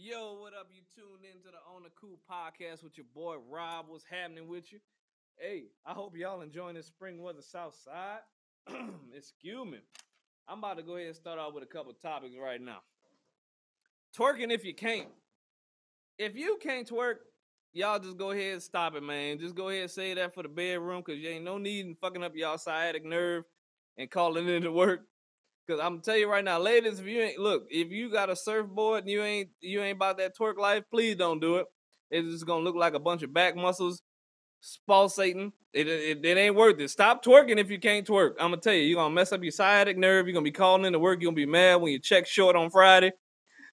Yo, 0.00 0.38
what 0.40 0.54
up? 0.54 0.68
You 0.72 0.82
tuned 0.94 1.24
into 1.24 1.48
the 1.50 1.58
On 1.74 1.82
the 1.82 1.90
Cool 2.00 2.20
podcast 2.30 2.84
with 2.84 2.96
your 2.96 3.06
boy 3.16 3.34
Rob. 3.50 3.86
What's 3.88 4.04
happening 4.08 4.46
with 4.46 4.70
you? 4.70 4.78
Hey, 5.36 5.64
I 5.84 5.92
hope 5.92 6.16
y'all 6.16 6.40
enjoying 6.40 6.76
this 6.76 6.86
spring 6.86 7.20
weather 7.20 7.42
south 7.42 7.74
side. 7.84 8.20
Excuse 9.12 9.66
me. 9.66 9.78
I'm 10.46 10.58
about 10.58 10.76
to 10.76 10.84
go 10.84 10.94
ahead 10.94 11.08
and 11.08 11.16
start 11.16 11.40
off 11.40 11.52
with 11.52 11.64
a 11.64 11.66
couple 11.66 11.92
topics 11.94 12.36
right 12.40 12.60
now. 12.60 12.78
Twerking 14.16 14.52
if 14.52 14.64
you 14.64 14.72
can't. 14.72 15.08
If 16.16 16.36
you 16.36 16.60
can't 16.62 16.88
twerk, 16.88 17.16
y'all 17.72 17.98
just 17.98 18.16
go 18.18 18.30
ahead 18.30 18.52
and 18.52 18.62
stop 18.62 18.94
it, 18.94 19.02
man. 19.02 19.40
Just 19.40 19.56
go 19.56 19.68
ahead 19.68 19.82
and 19.82 19.90
say 19.90 20.14
that 20.14 20.32
for 20.32 20.44
the 20.44 20.48
bedroom 20.48 21.02
because 21.04 21.20
you 21.20 21.28
ain't 21.28 21.44
no 21.44 21.58
need 21.58 21.86
in 21.86 21.96
fucking 21.96 22.22
up 22.22 22.36
y'all 22.36 22.56
sciatic 22.56 23.04
nerve 23.04 23.42
and 23.96 24.08
calling 24.08 24.46
it 24.46 24.54
into 24.54 24.70
work. 24.70 25.00
Cause 25.68 25.80
I'm 25.82 26.00
tell 26.00 26.16
you 26.16 26.30
right 26.30 26.44
now, 26.44 26.58
ladies, 26.58 26.98
if 26.98 27.06
you 27.06 27.20
ain't 27.20 27.38
look, 27.38 27.66
if 27.68 27.90
you 27.90 28.10
got 28.10 28.30
a 28.30 28.36
surfboard 28.36 29.00
and 29.00 29.10
you 29.10 29.22
ain't 29.22 29.50
you 29.60 29.82
ain't 29.82 29.96
about 29.96 30.16
that 30.16 30.34
twerk 30.34 30.56
life, 30.56 30.84
please 30.90 31.16
don't 31.16 31.40
do 31.40 31.56
it. 31.56 31.66
It's 32.10 32.26
just 32.30 32.46
gonna 32.46 32.64
look 32.64 32.74
like 32.74 32.94
a 32.94 32.98
bunch 32.98 33.22
of 33.22 33.34
back 33.34 33.54
muscles 33.54 34.00
pulsating. 34.86 35.52
It, 35.74 35.86
it, 35.86 36.24
it 36.24 36.38
ain't 36.38 36.56
worth 36.56 36.80
it. 36.80 36.88
Stop 36.88 37.22
twerking 37.22 37.58
if 37.58 37.70
you 37.70 37.78
can't 37.78 38.06
twerk. 38.06 38.30
I'm 38.40 38.50
gonna 38.50 38.62
tell 38.62 38.72
you, 38.72 38.82
you're 38.84 38.96
gonna 38.96 39.14
mess 39.14 39.30
up 39.30 39.42
your 39.42 39.52
sciatic 39.52 39.98
nerve. 39.98 40.26
You're 40.26 40.32
gonna 40.32 40.44
be 40.44 40.52
calling 40.52 40.86
into 40.86 40.98
work. 40.98 41.20
You're 41.20 41.30
gonna 41.30 41.36
be 41.36 41.44
mad 41.44 41.82
when 41.82 41.92
your 41.92 42.00
check 42.00 42.26
short 42.26 42.56
on 42.56 42.70
Friday. 42.70 43.12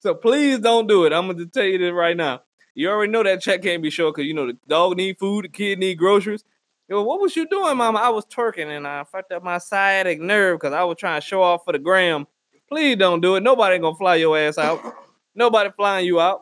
So 0.02 0.16
please 0.16 0.60
don't 0.60 0.88
do 0.88 1.06
it. 1.06 1.14
I'm 1.14 1.28
gonna 1.28 1.46
tell 1.46 1.64
you 1.64 1.78
this 1.78 1.94
right 1.94 2.18
now. 2.18 2.42
You 2.74 2.90
already 2.90 3.12
know 3.14 3.24
that 3.24 3.42
check 3.42 3.62
can't 3.64 3.82
be 3.82 3.90
short 3.90 4.16
because 4.16 4.28
you 4.28 4.34
know 4.34 4.48
the 4.48 4.58
dog 4.68 4.98
need 4.98 5.18
food, 5.18 5.46
the 5.46 5.50
kid 5.50 5.80
need 5.80 5.96
groceries. 5.96 6.44
Yo, 6.88 7.02
what 7.02 7.20
was 7.20 7.36
you 7.36 7.48
doing, 7.48 7.78
mama? 7.78 7.98
I 7.98 8.10
was 8.10 8.26
twerking 8.26 8.68
and 8.68 8.88
I 8.88 9.04
fucked 9.06 9.32
up 9.32 9.44
my 9.44 9.58
sciatic 9.58 10.20
nerve 10.20 10.60
because 10.60 10.74
I 10.74 10.84
was 10.84 10.98
trying 11.00 11.20
to 11.20 11.26
show 11.26 11.42
off 11.42 11.64
for 11.66 11.72
the 11.72 11.80
gram. 11.80 12.28
Please 12.70 12.96
don't 12.96 13.22
do 13.22 13.36
it. 13.36 13.42
Nobody 13.42 13.80
gonna 13.80 13.96
fly 13.96 14.16
your 14.16 14.38
ass 14.38 14.60
out. 14.60 14.80
Nobody 15.36 15.72
flying 15.76 16.06
you 16.06 16.20
out. 16.20 16.42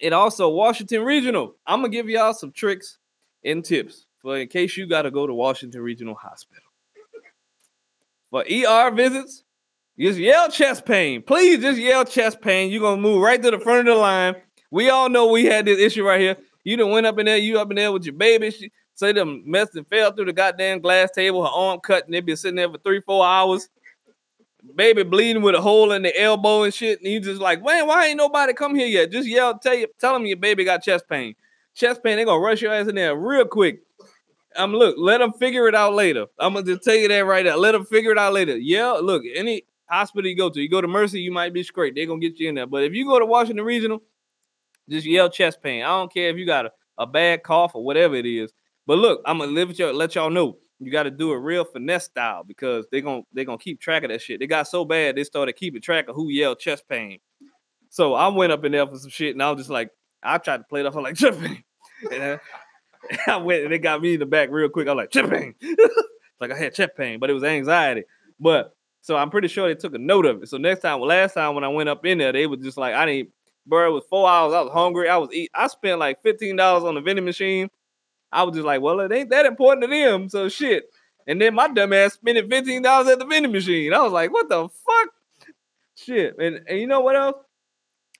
And 0.00 0.14
also 0.14 0.48
Washington 0.50 1.02
Regional. 1.02 1.56
I'm 1.66 1.80
gonna 1.80 1.88
give 1.88 2.08
y'all 2.08 2.32
some 2.32 2.52
tricks 2.52 2.98
and 3.44 3.64
tips 3.64 4.06
for 4.22 4.38
in 4.38 4.46
case 4.46 4.76
you 4.76 4.86
gotta 4.86 5.10
go 5.10 5.26
to 5.26 5.34
Washington 5.34 5.80
Regional 5.80 6.14
Hospital. 6.14 6.62
For 8.30 8.44
ER 8.48 8.92
visits, 8.92 9.42
just 9.98 10.18
yell 10.18 10.48
chest 10.48 10.86
pain. 10.86 11.22
Please 11.22 11.60
just 11.60 11.80
yell 11.80 12.04
chest 12.04 12.40
pain. 12.40 12.70
You're 12.70 12.82
gonna 12.82 13.02
move 13.02 13.20
right 13.20 13.42
to 13.42 13.50
the 13.50 13.58
front 13.58 13.88
of 13.88 13.96
the 13.96 14.00
line. 14.00 14.36
We 14.70 14.90
all 14.90 15.08
know 15.08 15.26
we 15.26 15.46
had 15.46 15.66
this 15.66 15.80
issue 15.80 16.04
right 16.04 16.20
here. 16.20 16.36
You 16.62 16.76
done 16.76 16.90
went 16.90 17.06
up 17.06 17.18
in 17.18 17.26
there, 17.26 17.36
you 17.36 17.58
up 17.58 17.70
in 17.70 17.76
there 17.76 17.90
with 17.90 18.04
your 18.04 18.14
baby. 18.14 18.52
She, 18.52 18.70
say 19.00 19.12
them 19.12 19.42
messed 19.46 19.74
and 19.74 19.86
fell 19.88 20.12
through 20.12 20.26
the 20.26 20.32
goddamn 20.32 20.80
glass 20.80 21.10
table, 21.10 21.42
her 21.42 21.50
arm 21.50 21.80
cut, 21.80 22.04
and 22.04 22.14
they 22.14 22.20
been 22.20 22.36
sitting 22.36 22.56
there 22.56 22.70
for 22.70 22.78
three, 22.78 23.00
four 23.00 23.26
hours. 23.26 23.68
Baby 24.74 25.04
bleeding 25.04 25.42
with 25.42 25.54
a 25.54 25.60
hole 25.60 25.92
in 25.92 26.02
the 26.02 26.20
elbow 26.20 26.64
and 26.64 26.74
shit. 26.74 27.00
And 27.00 27.10
you 27.10 27.18
just 27.18 27.40
like, 27.40 27.64
man, 27.64 27.86
why 27.86 28.06
ain't 28.06 28.18
nobody 28.18 28.52
come 28.52 28.74
here 28.74 28.86
yet? 28.86 29.10
Just 29.10 29.26
yell, 29.26 29.58
tell 29.58 29.74
you, 29.74 29.86
tell 29.98 30.12
them 30.12 30.26
your 30.26 30.36
baby 30.36 30.64
got 30.64 30.82
chest 30.82 31.08
pain. 31.08 31.34
Chest 31.74 32.04
pain, 32.04 32.16
they 32.16 32.26
gonna 32.26 32.40
rush 32.40 32.60
your 32.60 32.74
ass 32.74 32.88
in 32.88 32.94
there 32.94 33.16
real 33.16 33.46
quick. 33.46 33.80
I'm 34.56 34.74
um, 34.74 34.76
look, 34.76 34.96
let 34.98 35.18
them 35.18 35.32
figure 35.32 35.66
it 35.68 35.74
out 35.74 35.94
later. 35.94 36.26
I'm 36.38 36.54
gonna 36.54 36.66
just 36.66 36.82
tell 36.82 36.96
you 36.96 37.08
that 37.08 37.24
right 37.24 37.46
now. 37.46 37.56
Let 37.56 37.72
them 37.72 37.86
figure 37.86 38.10
it 38.10 38.18
out 38.18 38.34
later. 38.34 38.58
Yeah, 38.58 38.90
look, 38.92 39.22
any 39.34 39.62
hospital 39.86 40.28
you 40.28 40.36
go 40.36 40.50
to, 40.50 40.60
you 40.60 40.68
go 40.68 40.80
to 40.80 40.88
Mercy, 40.88 41.20
you 41.20 41.32
might 41.32 41.54
be 41.54 41.62
straight. 41.62 41.94
They're 41.94 42.06
gonna 42.06 42.20
get 42.20 42.38
you 42.38 42.48
in 42.48 42.56
there. 42.56 42.66
But 42.66 42.82
if 42.82 42.92
you 42.92 43.06
go 43.06 43.18
to 43.18 43.26
Washington 43.26 43.64
Regional, 43.64 44.02
just 44.88 45.06
yell 45.06 45.30
chest 45.30 45.62
pain. 45.62 45.84
I 45.84 45.86
don't 45.86 46.12
care 46.12 46.28
if 46.30 46.36
you 46.36 46.44
got 46.44 46.66
a, 46.66 46.72
a 46.98 47.06
bad 47.06 47.44
cough 47.44 47.74
or 47.74 47.84
whatever 47.84 48.16
it 48.16 48.26
is. 48.26 48.52
But 48.90 48.98
look, 48.98 49.22
I'm 49.24 49.38
gonna 49.38 49.52
live 49.52 49.78
y'all, 49.78 49.94
let 49.94 50.16
y'all 50.16 50.30
know 50.30 50.58
you 50.80 50.90
got 50.90 51.04
to 51.04 51.12
do 51.12 51.30
it 51.32 51.36
real 51.36 51.64
finesse 51.64 52.06
style 52.06 52.42
because 52.42 52.86
they're 52.90 53.02
gonna 53.02 53.22
they're 53.32 53.44
gonna 53.44 53.56
keep 53.56 53.80
track 53.80 54.02
of 54.02 54.10
that 54.10 54.20
shit. 54.20 54.40
They 54.40 54.48
got 54.48 54.66
so 54.66 54.84
bad 54.84 55.14
they 55.14 55.22
started 55.22 55.52
keeping 55.52 55.80
track 55.80 56.08
of 56.08 56.16
who 56.16 56.28
yelled 56.28 56.58
chest 56.58 56.88
pain. 56.88 57.20
So 57.88 58.14
I 58.14 58.26
went 58.26 58.50
up 58.50 58.64
in 58.64 58.72
there 58.72 58.84
for 58.88 58.98
some 58.98 59.10
shit 59.10 59.36
and 59.36 59.42
I 59.44 59.48
was 59.52 59.60
just 59.60 59.70
like, 59.70 59.90
I 60.24 60.38
tried 60.38 60.56
to 60.56 60.64
play 60.64 60.80
it 60.80 60.86
off 60.86 60.96
I'm 60.96 61.04
like 61.04 61.14
chest 61.14 61.38
pain. 61.38 61.62
I, 63.28 63.36
went 63.36 63.62
and 63.62 63.72
they 63.72 63.78
got 63.78 64.02
me 64.02 64.14
in 64.14 64.18
the 64.18 64.26
back 64.26 64.48
real 64.50 64.68
quick. 64.68 64.88
I 64.88 64.94
was 64.94 65.02
like, 65.02 65.12
chest 65.12 65.30
pain. 65.30 65.54
like 66.40 66.50
I 66.50 66.58
had 66.58 66.74
chest 66.74 66.96
pain, 66.96 67.20
but 67.20 67.30
it 67.30 67.34
was 67.34 67.44
anxiety. 67.44 68.02
But 68.40 68.74
so 69.02 69.16
I'm 69.16 69.30
pretty 69.30 69.46
sure 69.46 69.68
they 69.68 69.76
took 69.76 69.94
a 69.94 69.98
note 69.98 70.26
of 70.26 70.42
it. 70.42 70.48
So 70.48 70.56
next 70.56 70.80
time, 70.80 70.98
well, 70.98 71.10
last 71.10 71.34
time 71.34 71.54
when 71.54 71.62
I 71.62 71.68
went 71.68 71.88
up 71.88 72.04
in 72.04 72.18
there, 72.18 72.32
they 72.32 72.48
were 72.48 72.56
just 72.56 72.76
like, 72.76 72.94
I 72.94 73.06
didn't, 73.06 73.28
bro, 73.68 73.88
it 73.88 73.94
was 73.94 74.04
four 74.10 74.28
hours. 74.28 74.52
I 74.52 74.62
was 74.62 74.72
hungry. 74.72 75.08
I 75.08 75.16
was 75.16 75.30
eat. 75.32 75.52
I 75.54 75.68
spent 75.68 76.00
like 76.00 76.20
$15 76.24 76.82
on 76.82 76.96
the 76.96 77.00
vending 77.00 77.24
machine. 77.24 77.70
I 78.32 78.42
was 78.44 78.54
just 78.54 78.66
like, 78.66 78.80
well, 78.80 79.00
it 79.00 79.12
ain't 79.12 79.30
that 79.30 79.46
important 79.46 79.84
to 79.84 79.88
them. 79.88 80.28
So 80.28 80.48
shit. 80.48 80.84
And 81.26 81.40
then 81.40 81.54
my 81.54 81.68
dumb 81.68 81.92
ass 81.92 82.14
spending 82.14 82.48
$15 82.48 83.12
at 83.12 83.18
the 83.18 83.24
vending 83.24 83.52
machine. 83.52 83.92
I 83.92 84.00
was 84.00 84.12
like, 84.12 84.32
what 84.32 84.48
the 84.48 84.68
fuck? 84.68 85.08
Shit. 85.94 86.38
And, 86.38 86.60
and 86.66 86.78
you 86.78 86.86
know 86.86 87.00
what 87.00 87.16
else? 87.16 87.36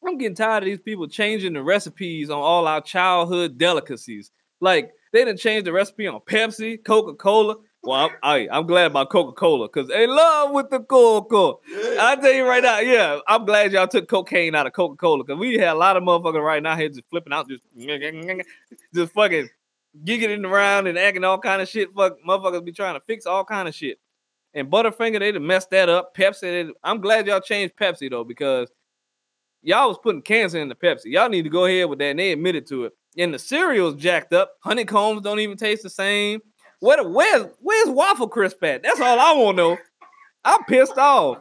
I'm 0.06 0.18
getting 0.18 0.34
tired 0.34 0.62
of 0.62 0.66
these 0.66 0.80
people 0.80 1.08
changing 1.08 1.52
the 1.52 1.62
recipes 1.62 2.30
on 2.30 2.38
all 2.38 2.66
our 2.66 2.80
childhood 2.80 3.58
delicacies. 3.58 4.30
Like 4.60 4.92
they 5.12 5.24
didn't 5.24 5.40
change 5.40 5.64
the 5.64 5.72
recipe 5.72 6.06
on 6.06 6.20
Pepsi, 6.20 6.82
Coca 6.84 7.14
Cola. 7.14 7.56
Well, 7.82 8.10
I'm, 8.22 8.48
I, 8.50 8.58
am 8.58 8.66
glad 8.66 8.90
about 8.90 9.08
Coca 9.08 9.32
Cola 9.32 9.66
because 9.66 9.88
they 9.88 10.06
love 10.06 10.50
with 10.52 10.68
the 10.68 10.80
Coca. 10.80 11.58
I 11.98 12.16
tell 12.20 12.32
you 12.32 12.46
right 12.46 12.62
now, 12.62 12.78
yeah, 12.80 13.20
I'm 13.26 13.46
glad 13.46 13.72
y'all 13.72 13.88
took 13.88 14.06
cocaine 14.06 14.54
out 14.54 14.66
of 14.66 14.74
Coca 14.74 14.96
Cola 14.96 15.24
because 15.24 15.40
we 15.40 15.54
had 15.54 15.70
a 15.70 15.78
lot 15.78 15.96
of 15.96 16.02
motherfuckers 16.02 16.44
right 16.44 16.62
now 16.62 16.76
here 16.76 16.90
just 16.90 17.08
flipping 17.08 17.32
out, 17.32 17.48
just 17.48 17.64
just 18.94 19.12
fucking 19.14 19.48
giggling 20.04 20.44
around 20.44 20.86
and 20.86 20.98
acting 20.98 21.24
all 21.24 21.38
kind 21.38 21.62
of 21.62 21.68
shit. 21.68 21.92
Fuck, 21.94 22.16
motherfuckers 22.26 22.64
be 22.64 22.72
trying 22.72 22.94
to 22.94 23.02
fix 23.06 23.26
all 23.26 23.44
kind 23.44 23.68
of 23.68 23.74
shit. 23.74 23.98
And 24.54 24.70
Butterfinger, 24.70 25.20
they 25.20 25.32
done 25.32 25.46
messed 25.46 25.70
that 25.70 25.88
up. 25.88 26.14
Pepsi, 26.16 26.40
they, 26.40 26.68
I'm 26.82 27.00
glad 27.00 27.26
y'all 27.26 27.40
changed 27.40 27.76
Pepsi 27.76 28.10
though, 28.10 28.24
because 28.24 28.70
y'all 29.62 29.88
was 29.88 29.98
putting 30.02 30.22
cancer 30.22 30.58
in 30.58 30.68
the 30.68 30.74
Pepsi. 30.74 31.06
Y'all 31.06 31.28
need 31.28 31.42
to 31.42 31.50
go 31.50 31.66
ahead 31.66 31.88
with 31.88 31.98
that. 32.00 32.10
And 32.10 32.18
they 32.18 32.32
admitted 32.32 32.66
to 32.68 32.84
it. 32.84 32.92
And 33.18 33.34
the 33.34 33.38
cereal's 33.38 33.96
jacked 33.96 34.32
up. 34.32 34.52
Honeycombs 34.60 35.22
don't 35.22 35.40
even 35.40 35.56
taste 35.56 35.82
the 35.82 35.90
same. 35.90 36.40
Where, 36.80 37.06
where's 37.06 37.46
where's 37.60 37.88
waffle 37.90 38.28
crisp 38.28 38.62
at? 38.64 38.82
That's 38.82 39.00
all 39.00 39.20
I 39.20 39.32
want 39.32 39.58
to 39.58 39.62
know. 39.62 39.78
I'm 40.44 40.64
pissed 40.64 40.96
off. 40.96 41.38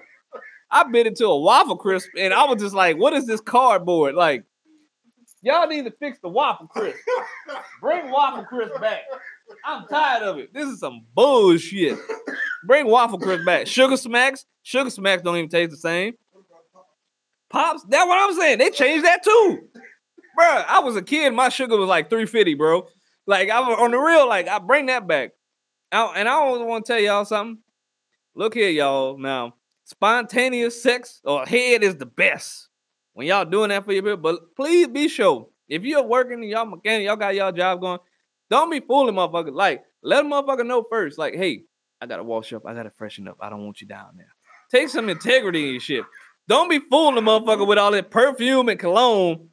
I 0.71 0.83
bit 0.83 1.07
into 1.07 1.25
a 1.25 1.39
waffle 1.39 1.77
crisp 1.77 2.09
and 2.17 2.33
I 2.33 2.45
was 2.45 2.61
just 2.61 2.75
like, 2.75 2.97
what 2.97 3.13
is 3.13 3.25
this 3.25 3.41
cardboard? 3.41 4.15
Like, 4.15 4.43
Y'all 5.41 5.67
need 5.67 5.85
to 5.85 5.91
fix 5.91 6.19
the 6.21 6.27
waffle 6.27 6.67
crisp. 6.67 6.97
Bring 7.81 8.11
waffle 8.11 8.43
crisp 8.43 8.79
back. 8.81 9.01
I'm 9.65 9.87
tired 9.87 10.23
of 10.23 10.37
it. 10.37 10.53
This 10.53 10.67
is 10.67 10.79
some 10.79 11.05
bullshit. 11.13 11.97
Bring 12.65 12.87
waffle 12.87 13.19
crisp 13.19 13.45
back. 13.45 13.67
Sugar 13.67 13.97
smacks. 13.97 14.45
Sugar 14.63 14.89
smacks 14.89 15.21
don't 15.21 15.37
even 15.37 15.49
taste 15.49 15.71
the 15.71 15.77
same. 15.77 16.13
Pops, 17.49 17.83
that's 17.89 18.07
what 18.07 18.29
I'm 18.29 18.35
saying. 18.37 18.59
They 18.59 18.69
changed 18.69 19.05
that 19.05 19.23
too. 19.23 19.59
Bro, 20.35 20.45
I 20.45 20.79
was 20.79 20.95
a 20.95 21.01
kid. 21.01 21.33
My 21.33 21.49
sugar 21.49 21.77
was 21.77 21.89
like 21.89 22.09
350, 22.09 22.53
bro. 22.55 22.85
Like 23.25 23.49
I 23.49 23.59
was 23.61 23.77
on 23.79 23.91
the 23.91 23.97
real, 23.97 24.27
like 24.27 24.47
I 24.47 24.59
bring 24.59 24.87
that 24.87 25.07
back. 25.07 25.31
I, 25.91 26.13
and 26.15 26.29
I 26.29 26.33
always 26.33 26.63
want 26.63 26.85
to 26.85 26.93
tell 26.93 27.01
y'all 27.01 27.25
something. 27.25 27.59
Look 28.35 28.53
here, 28.53 28.69
y'all. 28.69 29.17
Now, 29.17 29.55
spontaneous 29.85 30.81
sex 30.81 31.21
or 31.23 31.45
head 31.45 31.83
is 31.83 31.97
the 31.97 32.05
best 32.05 32.68
when 33.19 33.27
y'all 33.27 33.43
doing 33.43 33.67
that 33.67 33.83
for 33.83 33.91
your 33.91 34.01
people. 34.01 34.15
But 34.15 34.55
please 34.55 34.87
be 34.87 35.09
sure 35.09 35.49
if 35.67 35.83
you're 35.83 36.01
working 36.01 36.41
y'all 36.43 36.65
mechanic, 36.65 37.05
y'all 37.05 37.17
got 37.17 37.35
y'all 37.35 37.51
job 37.51 37.81
going, 37.81 37.99
don't 38.49 38.71
be 38.71 38.79
fooling 38.79 39.13
motherfuckers. 39.13 39.53
Like, 39.53 39.83
let 40.01 40.23
a 40.23 40.27
motherfucker 40.27 40.65
know 40.65 40.85
first. 40.89 41.17
Like, 41.17 41.35
hey, 41.35 41.63
I 41.99 42.05
gotta 42.05 42.23
wash 42.23 42.53
up, 42.53 42.65
I 42.65 42.73
gotta 42.73 42.91
freshen 42.91 43.27
up. 43.27 43.35
I 43.41 43.49
don't 43.49 43.65
want 43.65 43.81
you 43.81 43.87
down 43.87 44.11
there. 44.15 44.33
Take 44.71 44.87
some 44.87 45.09
integrity 45.09 45.65
in 45.65 45.71
your 45.71 45.79
shit. 45.81 46.05
Don't 46.47 46.69
be 46.69 46.79
fooling 46.79 47.15
the 47.15 47.21
motherfucker 47.21 47.67
with 47.67 47.77
all 47.77 47.91
that 47.91 48.09
perfume 48.09 48.69
and 48.69 48.79
cologne. 48.79 49.49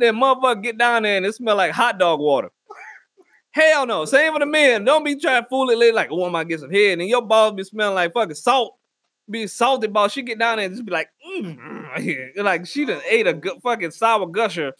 That 0.00 0.14
motherfucker 0.14 0.62
get 0.62 0.78
down 0.78 1.02
there 1.02 1.18
and 1.18 1.26
it 1.26 1.34
smell 1.34 1.56
like 1.56 1.72
hot 1.72 1.98
dog 1.98 2.20
water. 2.20 2.48
Hell 3.50 3.84
no. 3.84 4.06
Same 4.06 4.32
for 4.32 4.38
the 4.38 4.46
men. 4.46 4.86
Don't 4.86 5.04
be 5.04 5.20
trying 5.20 5.42
to 5.42 5.48
fool 5.50 5.68
it 5.68 5.94
like, 5.94 6.08
oh, 6.10 6.24
I 6.24 6.30
might 6.30 6.48
get 6.48 6.60
some 6.60 6.70
head. 6.70 6.98
And 6.98 7.08
your 7.08 7.20
balls 7.20 7.52
be 7.52 7.64
smelling 7.64 7.96
like 7.96 8.14
fucking 8.14 8.34
salt 8.34 8.78
be 9.28 9.46
salty 9.46 9.86
about. 9.86 10.12
She 10.12 10.22
get 10.22 10.38
down 10.38 10.56
there 10.56 10.66
and 10.66 10.74
just 10.74 10.84
be 10.84 10.92
like, 10.92 11.08
mm, 11.26 11.56
like 12.36 12.66
she 12.66 12.86
just 12.86 13.04
ate 13.08 13.26
a 13.26 13.32
good 13.32 13.60
fucking 13.62 13.90
sour 13.90 14.26
gusher. 14.26 14.72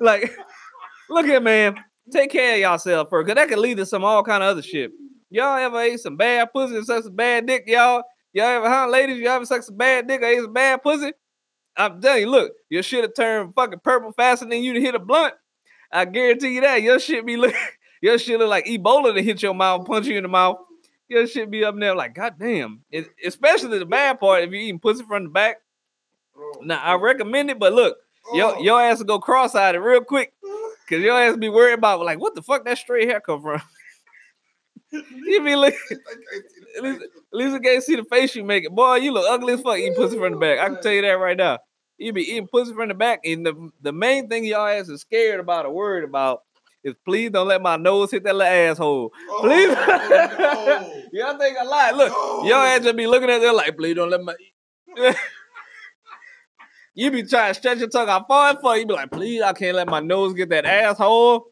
Like, 0.00 0.34
look 1.10 1.26
at 1.26 1.42
man, 1.42 1.76
take 2.12 2.30
care 2.30 2.54
of 2.54 2.60
yourself 2.60 3.08
first, 3.10 3.26
cause 3.26 3.34
that 3.34 3.48
could 3.48 3.58
lead 3.58 3.78
to 3.78 3.86
some 3.86 4.04
all 4.04 4.22
kind 4.22 4.42
of 4.42 4.50
other 4.50 4.62
shit. 4.62 4.92
Y'all 5.30 5.56
ever 5.58 5.80
ate 5.80 6.00
some 6.00 6.16
bad 6.16 6.52
pussy 6.52 6.76
and 6.76 6.86
such 6.86 7.04
a 7.06 7.10
bad 7.10 7.46
dick, 7.46 7.64
y'all? 7.66 8.02
Y'all 8.32 8.46
ever, 8.46 8.68
huh, 8.68 8.88
ladies? 8.88 9.18
Y'all 9.18 9.32
ever 9.32 9.44
suck 9.44 9.62
some 9.62 9.76
bad 9.76 10.06
dick 10.08 10.20
or 10.22 10.24
ate 10.24 10.40
some 10.40 10.52
bad 10.52 10.82
pussy? 10.82 11.12
I'm 11.76 12.00
telling 12.00 12.22
you, 12.22 12.30
look, 12.30 12.52
your 12.68 12.82
shit 12.82 13.02
have 13.02 13.14
turned 13.14 13.54
fucking 13.54 13.80
purple 13.84 14.12
faster 14.12 14.46
than 14.46 14.62
you 14.62 14.72
to 14.74 14.80
hit 14.80 14.94
a 14.94 14.98
blunt. 14.98 15.34
I 15.92 16.04
guarantee 16.04 16.54
you 16.54 16.60
that. 16.62 16.82
Your 16.82 16.98
shit 16.98 17.24
be 17.24 17.36
look, 17.36 17.54
your 18.02 18.18
shit 18.18 18.38
look 18.38 18.50
like 18.50 18.66
Ebola 18.66 19.14
to 19.14 19.22
hit 19.22 19.42
your 19.42 19.54
mouth, 19.54 19.86
punch 19.86 20.06
you 20.06 20.16
in 20.16 20.24
the 20.24 20.28
mouth 20.28 20.58
your 21.10 21.26
shit 21.26 21.50
be 21.50 21.64
up 21.64 21.74
there 21.78 21.94
like, 21.94 22.14
God 22.14 22.36
damn. 22.38 22.82
It, 22.90 23.08
especially 23.26 23.78
the 23.78 23.84
bad 23.84 24.20
part 24.20 24.44
if 24.44 24.52
you 24.52 24.60
eating 24.60 24.78
pussy 24.78 25.04
from 25.04 25.24
the 25.24 25.28
back. 25.28 25.56
Now 26.62 26.80
I 26.82 26.94
recommend 26.94 27.50
it, 27.50 27.58
but 27.58 27.72
look, 27.72 27.96
your 28.34 28.56
oh. 28.56 28.60
your 28.60 28.80
ass 28.80 28.98
will 28.98 29.06
go 29.06 29.18
cross-eyed 29.18 29.76
real 29.76 30.02
quick. 30.02 30.32
Cause 30.88 31.00
your 31.00 31.16
ass 31.16 31.36
be 31.36 31.48
worried 31.48 31.74
about 31.74 32.00
like 32.00 32.18
what 32.18 32.34
the 32.34 32.42
fuck 32.42 32.64
that 32.64 32.78
straight 32.78 33.08
hair 33.08 33.20
come 33.20 33.42
from. 33.42 33.62
you 34.92 35.44
be 35.44 35.54
like 35.54 35.76
Lisa, 36.82 37.00
Lisa 37.32 37.60
can't 37.60 37.82
see 37.82 37.96
the 37.96 38.04
face 38.04 38.34
you 38.34 38.44
make 38.44 38.64
it. 38.64 38.72
Boy, 38.72 38.96
you 38.96 39.12
look 39.12 39.26
ugly 39.28 39.54
as 39.54 39.60
fuck 39.60 39.78
eating 39.78 39.94
pussy 39.94 40.16
from 40.16 40.32
the 40.32 40.38
back. 40.38 40.58
I 40.58 40.66
can 40.66 40.82
tell 40.82 40.92
you 40.92 41.02
that 41.02 41.12
right 41.12 41.36
now. 41.36 41.58
You 41.98 42.12
be 42.12 42.22
eating 42.22 42.48
pussy 42.48 42.72
from 42.72 42.88
the 42.88 42.94
back. 42.94 43.20
And 43.24 43.44
the, 43.44 43.70
the 43.82 43.92
main 43.92 44.28
thing 44.28 44.44
y'all 44.44 44.66
ass 44.66 44.88
is 44.88 45.02
scared 45.02 45.38
about 45.38 45.66
or 45.66 45.72
worried 45.72 46.04
about 46.04 46.42
is 46.82 46.94
please 47.04 47.30
don't 47.30 47.46
let 47.48 47.60
my 47.62 47.76
nose 47.76 48.10
hit 48.10 48.24
that 48.24 48.34
little 48.34 48.52
asshole. 48.52 49.12
Please. 49.40 49.74
Oh, 49.78 50.78
no. 50.78 51.02
y'all 51.12 51.38
think 51.38 51.56
a 51.60 51.64
lot. 51.64 51.94
Look, 51.94 52.10
No. 52.10 52.44
y'all 52.44 52.64
ass 52.64 52.82
just 52.82 52.96
be 52.96 53.06
looking 53.06 53.30
at 53.30 53.40
there 53.40 53.52
like, 53.52 53.76
please 53.76 53.94
don't 53.94 54.10
let 54.10 54.22
my. 54.22 54.34
You 56.94 57.10
be 57.10 57.22
trying 57.22 57.54
to 57.54 57.58
stretch 57.58 57.78
your 57.78 57.88
tongue 57.88 58.08
out 58.08 58.26
far 58.28 58.50
and 58.50 58.58
far. 58.60 58.76
You 58.78 58.86
be 58.86 58.94
like, 58.94 59.10
please, 59.10 59.42
I 59.42 59.52
can't 59.52 59.76
let 59.76 59.88
my 59.88 60.00
nose 60.00 60.34
get 60.34 60.48
that 60.50 60.64
asshole. 60.66 61.46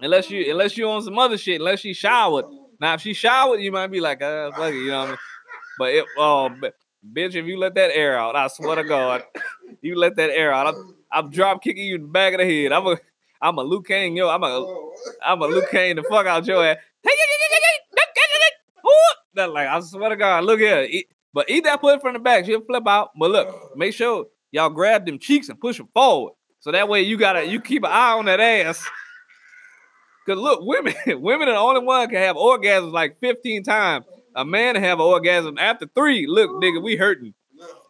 Unless 0.00 0.30
you, 0.30 0.50
unless 0.50 0.76
you 0.76 0.88
on 0.88 1.02
some 1.02 1.18
other 1.18 1.38
shit. 1.38 1.60
Unless 1.60 1.80
she 1.80 1.94
showered. 1.94 2.46
Now, 2.80 2.94
if 2.94 3.00
she 3.02 3.14
showered, 3.14 3.60
you 3.60 3.70
might 3.70 3.88
be 3.88 4.00
like, 4.00 4.20
uh, 4.20 4.50
fuck 4.52 4.72
it, 4.72 4.76
you 4.76 4.88
know 4.88 4.98
what 4.98 5.06
I 5.06 5.10
mean? 5.10 5.18
But 5.78 5.94
it, 5.94 6.04
oh, 6.18 6.48
b- 6.48 6.70
bitch, 7.12 7.34
if 7.36 7.46
you 7.46 7.56
let 7.56 7.74
that 7.76 7.90
air 7.94 8.18
out, 8.18 8.34
I 8.34 8.48
swear 8.48 8.76
to 8.76 8.84
God, 8.84 9.22
you 9.80 9.96
let 9.96 10.16
that 10.16 10.30
air 10.30 10.52
out, 10.52 10.74
I'm, 10.74 10.94
I'm 11.10 11.30
drop 11.30 11.62
kicking 11.62 11.84
you 11.84 11.94
in 11.96 12.02
the 12.02 12.08
back 12.08 12.34
of 12.34 12.40
the 12.40 12.44
head. 12.44 12.72
I'm 12.72 12.86
a, 12.86 12.98
I'm 13.40 13.58
a 13.58 13.62
Luke 13.62 13.86
Kane, 13.88 14.16
yo. 14.16 14.28
I'm 14.28 14.42
a. 14.44 14.82
I'm 15.24 15.42
a 15.42 15.46
Luke 15.46 15.68
Kane 15.70 15.96
the 15.96 16.04
fuck 16.04 16.26
out 16.26 16.46
your 16.46 16.64
ass. 16.64 16.76
That 19.34 19.50
like 19.50 19.66
I 19.66 19.80
swear 19.80 20.10
to 20.10 20.16
God, 20.16 20.44
look 20.44 20.60
here. 20.60 20.86
Eat, 20.88 21.08
but 21.32 21.50
eat 21.50 21.64
that 21.64 21.80
pussy 21.80 21.98
from 21.98 22.12
the 22.12 22.18
back. 22.20 22.44
She'll 22.44 22.60
flip 22.60 22.86
out. 22.86 23.10
But 23.18 23.30
look, 23.30 23.76
make 23.76 23.94
sure 23.94 24.26
y'all 24.52 24.70
grab 24.70 25.04
them 25.04 25.18
cheeks 25.18 25.48
and 25.48 25.60
push 25.60 25.78
them 25.78 25.88
forward. 25.92 26.34
So 26.60 26.70
that 26.70 26.88
way 26.88 27.02
you 27.02 27.16
gotta 27.16 27.44
you 27.44 27.60
keep 27.60 27.82
an 27.82 27.90
eye 27.90 28.12
on 28.12 28.26
that 28.26 28.38
ass. 28.38 28.86
Cause 30.26 30.38
look, 30.38 30.60
women, 30.62 30.94
women 31.20 31.48
are 31.48 31.54
the 31.54 31.58
only 31.58 31.80
one 31.80 32.08
can 32.08 32.18
have 32.18 32.36
orgasms 32.36 32.92
like 32.92 33.18
15 33.20 33.64
times. 33.64 34.04
A 34.36 34.44
man 34.44 34.76
have 34.76 35.00
an 35.00 35.04
orgasm 35.04 35.58
after 35.58 35.86
three. 35.94 36.26
Look, 36.28 36.50
nigga, 36.62 36.80
we 36.80 36.94
hurting. 36.96 37.34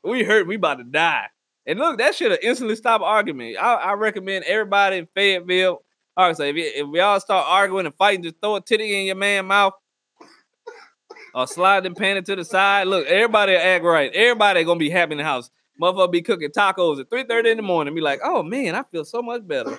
We 0.02 0.24
hurt. 0.24 0.46
We 0.46 0.56
about 0.56 0.78
to 0.78 0.84
die. 0.84 1.26
And 1.66 1.78
look, 1.78 1.98
that 1.98 2.14
should 2.14 2.30
have 2.30 2.40
instantly 2.42 2.74
stopped 2.74 3.04
argument. 3.04 3.56
I, 3.60 3.74
I 3.74 3.92
recommend 3.92 4.44
everybody 4.46 4.96
in 4.96 5.08
Fayetteville. 5.14 5.82
All 6.16 6.26
right, 6.26 6.36
so 6.36 6.42
if, 6.42 6.56
y- 6.56 6.72
if 6.74 6.88
we 6.88 7.00
all 7.00 7.20
start 7.20 7.46
arguing 7.48 7.86
and 7.86 7.94
fighting, 7.94 8.22
just 8.22 8.36
throw 8.42 8.56
a 8.56 8.60
titty 8.60 8.98
in 8.98 9.06
your 9.06 9.14
man 9.16 9.46
mouth 9.46 9.74
or 11.34 11.46
slide 11.46 11.84
them 11.84 11.94
panty 11.94 12.24
to 12.24 12.36
the 12.36 12.44
side. 12.44 12.88
Look, 12.88 13.06
everybody 13.06 13.54
act 13.54 13.84
right. 13.84 14.10
Everybody 14.12 14.64
gonna 14.64 14.78
be 14.78 14.90
happy 14.90 15.12
in 15.12 15.18
the 15.18 15.24
house. 15.24 15.50
Motherfucker 15.82 16.12
be 16.12 16.22
cooking 16.22 16.50
tacos 16.50 17.00
at 17.00 17.10
3:30 17.10 17.50
in 17.50 17.56
the 17.56 17.62
morning. 17.64 17.92
Be 17.92 18.00
like, 18.00 18.20
oh 18.22 18.44
man, 18.44 18.76
I 18.76 18.84
feel 18.84 19.04
so 19.04 19.20
much 19.20 19.44
better. 19.44 19.76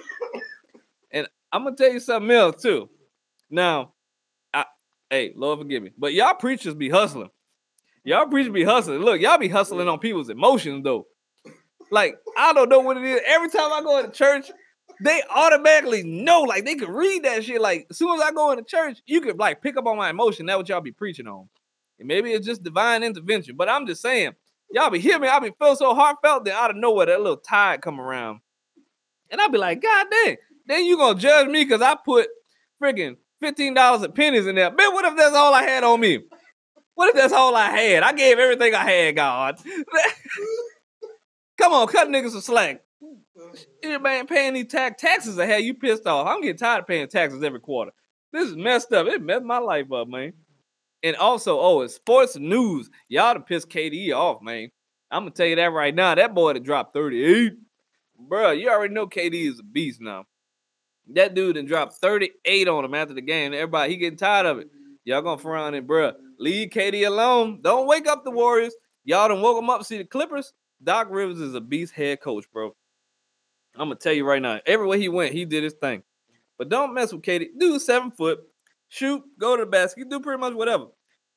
and 1.12 1.30
I'm 1.50 1.64
gonna 1.64 1.78
tell 1.78 1.94
you 1.94 2.02
something 2.02 2.30
else 2.30 2.62
too. 2.62 2.90
Now, 3.50 3.94
I 4.54 4.66
hey, 5.10 5.32
Lord 5.34 5.60
forgive 5.60 5.82
me, 5.82 5.92
but 5.98 6.14
y'all 6.14 6.34
preachers 6.34 6.76
be 6.76 6.90
hustling. 6.90 7.30
Y'all 8.04 8.28
preachers 8.28 8.52
be 8.52 8.66
hustling. 8.66 9.00
Look, 9.00 9.22
y'all 9.22 9.38
be 9.38 9.48
hustling 9.48 9.88
on 9.88 9.98
people's 10.00 10.30
emotions 10.30 10.84
though. 10.84 11.08
Like, 11.90 12.18
I 12.38 12.52
don't 12.52 12.68
know 12.68 12.82
what 12.82 12.98
it 12.98 13.04
is. 13.04 13.22
Every 13.26 13.50
time 13.50 13.72
I 13.72 13.82
go 13.82 14.00
into 14.00 14.12
church, 14.12 14.52
they 15.02 15.22
automatically 15.34 16.04
know, 16.04 16.42
like 16.42 16.66
they 16.66 16.76
can 16.76 16.92
read 16.92 17.24
that 17.24 17.46
shit. 17.46 17.62
Like, 17.62 17.88
as 17.90 17.98
soon 17.98 18.20
as 18.20 18.26
I 18.26 18.32
go 18.34 18.52
into 18.52 18.64
church, 18.66 19.00
you 19.06 19.22
could 19.22 19.40
like 19.40 19.62
pick 19.62 19.78
up 19.78 19.86
on 19.86 19.96
my 19.96 20.10
emotion. 20.10 20.48
That's 20.48 20.58
what 20.58 20.68
y'all 20.68 20.82
be 20.82 20.92
preaching 20.92 21.28
on. 21.28 21.48
And 22.00 22.10
maybe 22.10 22.34
it's 22.34 22.46
just 22.46 22.62
divine 22.62 23.04
intervention. 23.04 23.56
But 23.56 23.70
I'm 23.70 23.88
just 23.88 24.02
saying, 24.02 24.34
y'all 24.74 24.90
be 24.90 25.00
hearing 25.00 25.22
me. 25.22 25.28
I 25.28 25.40
be 25.40 25.52
feeling 25.58 25.76
so 25.76 25.94
heartfelt 25.94 26.46
that 26.46 26.56
out 26.56 26.72
of 26.72 26.78
nowhere, 26.78 27.06
that 27.06 27.22
little 27.22 27.38
tide 27.38 27.82
come 27.82 28.02
around. 28.02 28.40
And 29.30 29.40
I'll 29.40 29.50
be 29.50 29.58
like, 29.58 29.82
God 29.82 30.08
dang, 30.10 30.38
then 30.66 30.86
you 30.86 30.98
gonna 30.98 31.20
judge 31.20 31.48
me 31.48 31.64
because 31.64 31.82
I 31.82 31.96
put 31.96 32.28
freaking 32.82 33.18
$15 33.42 34.04
of 34.04 34.16
pennies 34.16 34.48
in 34.48 34.56
there. 34.56 34.72
Man, 34.72 34.94
what 34.94 35.06
if 35.06 35.16
that's 35.16 35.36
all 35.36 35.54
I 35.54 35.64
had 35.64 35.84
on 35.84 36.00
me? 36.00 36.20
What 36.96 37.10
if 37.10 37.16
that's 37.16 37.34
all 37.34 37.56
I 37.56 37.70
had? 37.70 38.04
I 38.04 38.14
gave 38.14 38.38
everything 38.38 38.76
I 38.76 38.90
had, 38.90 39.16
God. 39.16 39.60
Come 41.58 41.74
on, 41.74 41.88
cut 41.88 42.08
niggas 42.08 42.32
some 42.32 42.42
slack. 42.42 42.82
Man, 43.84 44.28
paying 44.28 44.54
these 44.54 44.68
tax 44.68 45.02
taxes 45.02 45.38
ahead, 45.38 45.64
you 45.64 45.74
pissed 45.74 46.08
off. 46.08 46.28
I'm 46.28 46.42
getting 46.42 46.58
tired 46.58 46.82
of 46.82 46.88
paying 46.88 47.08
taxes 47.08 47.44
every 47.44 47.60
quarter. 47.60 47.92
This 48.32 48.50
is 48.50 48.56
messed 48.56 48.92
up. 48.94 49.08
It 49.08 49.22
messed 49.22 49.44
my 49.44 49.60
life 49.60 49.92
up, 49.92 50.08
man. 50.08 50.34
And 51.04 51.18
also, 51.18 51.60
oh, 51.60 51.82
it's 51.82 51.96
sports 51.96 52.38
news. 52.38 52.90
Y'all 53.10 53.34
to 53.34 53.42
piss 53.42 53.66
KD 53.66 54.16
off, 54.16 54.42
man. 54.42 54.70
I'm 55.12 55.24
gonna 55.24 55.32
tell 55.32 55.46
you 55.46 55.58
that 55.58 55.72
right 55.74 55.94
now. 55.94 56.16
That 56.16 56.34
boy 56.34 56.54
that 56.54 56.64
dropped 56.64 56.94
38. 56.94 57.54
Bruh, 58.28 58.60
you 58.60 58.70
already 58.70 58.94
know 58.94 59.06
KD 59.06 59.52
is 59.52 59.60
a 59.60 59.64
beast 59.64 60.02
now. 60.02 60.26
That 61.14 61.36
dude 61.36 61.56
done 61.56 61.66
dropped 61.66 61.96
38 61.96 62.68
on 62.68 62.86
him 62.86 62.96
after 62.96 63.14
the 63.14 63.22
game. 63.22 63.54
Everybody, 63.54 63.92
he 63.92 63.98
getting 63.98 64.18
tired 64.18 64.46
of 64.46 64.60
it. 64.60 64.70
Y'all 65.04 65.22
gonna 65.22 65.38
frown 65.38 65.74
it, 65.74 65.86
bruh. 65.86 66.14
Leave 66.40 66.70
KD 66.70 67.06
alone. 67.06 67.60
Don't 67.62 67.88
wake 67.88 68.08
up 68.08 68.24
the 68.24 68.32
Warriors. 68.32 68.74
Y'all 69.04 69.28
done 69.28 69.42
woke 69.42 69.58
them 69.58 69.70
up. 69.70 69.84
See 69.84 69.98
the 69.98 70.06
Clippers? 70.06 70.54
Doc 70.82 71.08
Rivers 71.12 71.40
is 71.40 71.56
a 71.56 71.62
beast 71.62 71.94
head 71.94 72.22
coach, 72.22 72.46
bro. 72.52 72.74
I'm 73.76 73.90
gonna 73.90 73.96
tell 73.96 74.14
you 74.14 74.26
right 74.26 74.42
now. 74.42 74.62
Everywhere 74.66 74.98
he 74.98 75.10
went, 75.10 75.34
he 75.34 75.46
did 75.46 75.64
his 75.64 75.74
thing. 75.74 76.04
But 76.58 76.70
don't 76.70 76.94
mess 76.94 77.12
with 77.12 77.24
KD. 77.24 77.48
Dude, 77.58 77.82
seven 77.82 78.12
foot, 78.12 78.40
shoot, 78.94 79.24
go 79.40 79.58
to 79.58 79.66
the 79.66 79.70
basket, 79.70 80.10
do 80.10 80.20
pretty 80.20 80.40
much 80.40 80.54
whatever. 80.54 80.86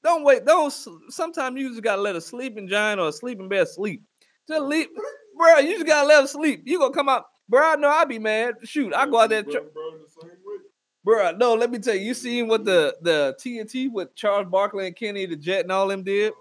Don't 0.05 0.25
wait. 0.25 0.45
Don't. 0.45 0.73
Sometimes 1.09 1.59
you 1.59 1.71
just 1.71 1.83
gotta 1.83 2.03
let 2.03 2.15
a 2.15 2.21
sleeping 2.21 2.69
giant 2.69 3.01
or 3.01 3.09
a 3.09 3.13
sleeping 3.13 3.49
bear 3.49 3.67
sleep. 3.67 4.03
Just 4.47 4.63
leave, 4.63 4.89
bro. 5.37 5.59
You 5.59 5.75
just 5.75 5.87
gotta 5.87 6.07
let 6.07 6.21
him 6.21 6.27
sleep. 6.27 6.63
You 6.65 6.79
gonna 6.79 6.95
come 6.95 7.09
out, 7.09 7.25
bro? 7.49 7.73
I 7.73 7.77
know 7.77 7.89
I 7.89 8.05
be 8.05 8.19
mad. 8.19 8.57
Shoot, 8.63 8.95
I 8.95 9.07
go 9.07 9.21
out 9.21 9.31
there. 9.31 9.43
Bro, 9.43 9.53
bro, 9.53 9.91
the 9.99 10.07
same 10.21 10.31
way. 10.31 10.59
Bro, 11.03 11.37
no, 11.39 11.55
let 11.55 11.71
me 11.71 11.79
tell 11.79 11.95
you. 11.95 12.03
You 12.03 12.15
seen 12.15 12.47
what 12.47 12.65
the 12.65 12.97
the 13.01 13.37
TNT 13.41 13.91
with 13.91 14.15
Charles 14.15 14.49
Barkley 14.49 14.87
and 14.87 14.95
Kenny 14.95 15.25
the 15.27 15.37
Jet 15.37 15.63
and 15.63 15.73
all 15.73 15.89
them 15.89 16.05
did? 16.05 16.35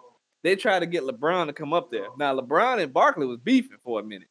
They 0.43 0.55
tried 0.55 0.79
to 0.79 0.85
get 0.85 1.03
LeBron 1.03 1.47
to 1.47 1.53
come 1.53 1.73
up 1.73 1.89
there. 1.91 2.07
Now 2.19 2.37
LeBron 2.37 2.83
and 2.83 2.93
Barkley 2.93 3.25
was 3.25 3.39
beefing 3.39 3.77
for 3.83 3.99
a 3.99 4.03
minute, 4.03 4.27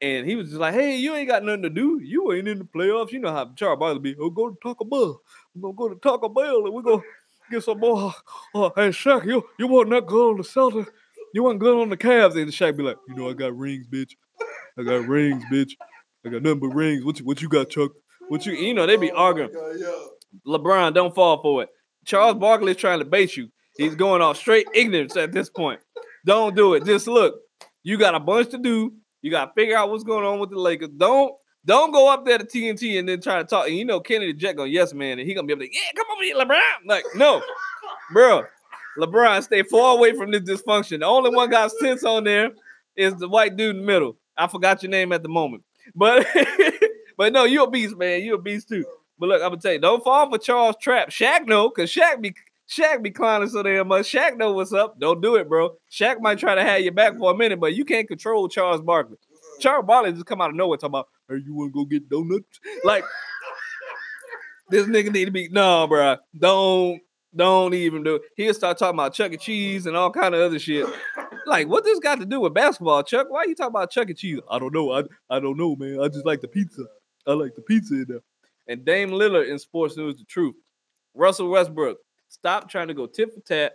and 0.00 0.26
he 0.26 0.36
was 0.36 0.48
just 0.48 0.60
like, 0.60 0.74
"Hey, 0.74 0.96
you 0.96 1.14
ain't 1.14 1.28
got 1.28 1.44
nothing 1.44 1.64
to 1.64 1.70
do. 1.70 2.00
You 2.02 2.32
ain't 2.32 2.48
in 2.48 2.60
the 2.60 2.64
playoffs. 2.64 3.12
You 3.12 3.18
know 3.18 3.32
how 3.32 3.52
Charles 3.56 3.80
Barkley 3.80 4.00
be. 4.00 4.16
Oh, 4.18 4.30
go 4.30 4.48
to 4.48 4.56
Taco 4.62 4.84
Bell. 4.84 5.20
Gonna 5.60 5.74
go 5.74 5.88
to 5.88 5.94
Taco 5.96 6.28
Bell 6.28 6.64
and 6.64 6.74
we're 6.74 6.82
gonna 6.82 7.02
get 7.50 7.62
some 7.62 7.78
more. 7.78 8.12
Oh, 8.54 8.72
hey 8.76 8.88
Shaq, 8.88 9.24
you 9.26 9.44
you 9.58 9.66
wasn't 9.66 9.90
that 9.90 10.06
good 10.06 10.30
on 10.30 10.36
the 10.36 10.42
Celtics. 10.42 10.88
You 11.32 11.42
wasn't 11.42 11.60
good 11.60 11.80
on 11.80 11.88
the 11.88 11.96
Cavs." 11.96 12.36
And 12.36 12.48
the 12.48 12.52
Shaq 12.52 12.76
be 12.76 12.82
like, 12.82 12.96
"You 13.08 13.14
know, 13.14 13.28
I 13.28 13.32
got 13.32 13.56
rings, 13.56 13.86
bitch. 13.86 14.12
I 14.78 14.82
got 14.82 15.06
rings, 15.06 15.44
bitch. 15.52 15.72
I 16.24 16.30
got 16.30 16.42
nothing 16.42 16.60
but 16.60 16.68
rings. 16.68 17.04
What 17.04 17.18
you 17.18 17.24
what 17.24 17.42
you 17.42 17.48
got, 17.48 17.70
Chuck? 17.70 17.92
What 18.28 18.46
you 18.46 18.52
you 18.52 18.74
know 18.74 18.86
they 18.86 18.96
be 18.96 19.10
arguing." 19.10 19.50
LeBron, 20.46 20.94
don't 20.94 21.14
fall 21.14 21.40
for 21.40 21.62
it. 21.62 21.68
Charles 22.04 22.36
Barkley 22.36 22.72
is 22.72 22.76
trying 22.76 22.98
to 22.98 23.04
bait 23.04 23.36
you. 23.36 23.48
He's 23.76 23.94
going 23.94 24.22
off 24.22 24.36
straight 24.36 24.66
ignorance 24.74 25.16
at 25.16 25.32
this 25.32 25.50
point. 25.50 25.80
Don't 26.26 26.54
do 26.56 26.74
it. 26.74 26.84
Just 26.84 27.06
look. 27.06 27.34
You 27.82 27.98
got 27.98 28.14
a 28.14 28.20
bunch 28.20 28.50
to 28.50 28.58
do. 28.58 28.92
You 29.22 29.30
got 29.30 29.46
to 29.46 29.52
figure 29.54 29.76
out 29.76 29.90
what's 29.90 30.04
going 30.04 30.24
on 30.24 30.38
with 30.38 30.50
the 30.50 30.58
Lakers. 30.58 30.90
Don't 30.96 31.32
don't 31.66 31.92
go 31.92 32.12
up 32.12 32.24
there 32.24 32.38
to 32.38 32.44
TNT 32.44 32.98
and 32.98 33.08
then 33.08 33.20
try 33.20 33.38
to 33.38 33.44
talk. 33.44 33.66
And 33.66 33.76
you 33.76 33.84
know 33.84 34.00
Kenny 34.00 34.26
the 34.26 34.32
Jet 34.32 34.56
going 34.56 34.72
yes 34.72 34.92
man, 34.92 35.18
and 35.18 35.28
he 35.28 35.34
gonna 35.34 35.46
be 35.46 35.54
like, 35.54 35.74
yeah, 35.74 35.90
come 35.96 36.06
over 36.12 36.22
here, 36.22 36.36
LeBron. 36.36 36.86
Like 36.86 37.04
no, 37.14 37.42
bro. 38.12 38.44
LeBron, 38.98 39.42
stay 39.42 39.64
far 39.64 39.96
away 39.96 40.12
from 40.12 40.30
this 40.30 40.42
dysfunction. 40.42 41.00
The 41.00 41.06
only 41.06 41.34
one 41.34 41.50
got 41.50 41.72
sense 41.72 42.04
on 42.04 42.24
there 42.24 42.52
is 42.96 43.14
the 43.16 43.28
white 43.28 43.56
dude 43.56 43.74
in 43.74 43.82
the 43.82 43.86
middle. 43.86 44.16
I 44.36 44.46
forgot 44.46 44.82
your 44.82 44.90
name 44.90 45.12
at 45.12 45.22
the 45.22 45.28
moment, 45.28 45.64
but 45.94 46.26
but 47.16 47.32
no, 47.32 47.44
you're 47.44 47.66
a 47.66 47.70
beast, 47.70 47.96
man. 47.96 48.22
You're 48.22 48.36
a 48.36 48.42
beast 48.42 48.68
too. 48.68 48.84
But 49.18 49.28
look, 49.28 49.42
I'm 49.42 49.50
gonna 49.50 49.60
tell 49.60 49.72
you, 49.72 49.80
don't 49.80 50.02
fall 50.02 50.30
for 50.30 50.38
Charles 50.38 50.76
Trap. 50.80 51.10
Shaq 51.10 51.46
know, 51.46 51.70
cause 51.70 51.90
Shaq 51.90 52.20
be 52.20 52.34
Shaq 52.68 53.02
be 53.02 53.10
clowning 53.10 53.48
so 53.48 53.62
damn 53.62 53.88
much. 53.88 54.06
Shaq 54.06 54.36
know 54.36 54.52
what's 54.52 54.72
up. 54.72 54.98
Don't 54.98 55.20
do 55.20 55.36
it, 55.36 55.48
bro. 55.48 55.76
Shaq 55.90 56.20
might 56.20 56.38
try 56.38 56.54
to 56.54 56.62
have 56.62 56.80
you 56.80 56.90
back 56.90 57.16
for 57.16 57.32
a 57.32 57.36
minute, 57.36 57.60
but 57.60 57.74
you 57.74 57.84
can't 57.84 58.08
control 58.08 58.48
Charles 58.48 58.80
Barkley. 58.80 59.18
Charles 59.60 59.86
Barkley 59.86 60.12
just 60.12 60.26
come 60.26 60.40
out 60.40 60.50
of 60.50 60.56
nowhere 60.56 60.78
talking 60.78 60.90
about, 60.90 61.08
hey, 61.28 61.36
you 61.44 61.54
wanna 61.54 61.70
go 61.70 61.84
get 61.84 62.08
donuts? 62.08 62.60
Like 62.84 63.04
this 64.70 64.86
nigga 64.86 65.12
need 65.12 65.26
to 65.26 65.30
be 65.30 65.48
no, 65.48 65.86
bro. 65.86 66.16
Don't 66.38 67.00
don't 67.36 67.74
even 67.74 68.02
do 68.02 68.16
it. 68.16 68.22
He'll 68.36 68.54
start 68.54 68.78
talking 68.78 68.94
about 68.96 69.12
Chuck 69.12 69.32
E. 69.32 69.36
Cheese 69.36 69.86
and 69.86 69.96
all 69.96 70.10
kind 70.10 70.34
of 70.34 70.40
other 70.40 70.58
shit. 70.58 70.86
Like, 71.46 71.68
what 71.68 71.84
this 71.84 71.98
got 71.98 72.20
to 72.20 72.26
do 72.26 72.40
with 72.40 72.54
basketball, 72.54 73.02
Chuck? 73.02 73.26
Why 73.28 73.44
you 73.44 73.54
talking 73.54 73.72
about 73.72 73.90
Chuck 73.90 74.08
E. 74.08 74.14
Cheese? 74.14 74.40
I 74.50 74.58
don't 74.58 74.72
know. 74.72 74.92
I 74.92 75.02
I 75.28 75.40
don't 75.40 75.56
know, 75.56 75.76
man. 75.76 76.00
I 76.00 76.08
just 76.08 76.24
like 76.24 76.40
the 76.40 76.48
pizza. 76.48 76.84
I 77.26 77.32
like 77.32 77.54
the 77.54 77.62
pizza 77.62 77.94
in 77.94 78.06
there. 78.08 78.20
And 78.68 78.84
Dame 78.84 79.10
Lillard 79.10 79.48
in 79.48 79.58
sports 79.58 79.96
news, 79.96 80.16
the 80.16 80.24
truth. 80.24 80.54
Russell 81.14 81.48
Westbrook, 81.48 81.98
stop 82.28 82.68
trying 82.70 82.88
to 82.88 82.94
go 82.94 83.06
tit 83.06 83.32
for 83.32 83.40
tat 83.40 83.74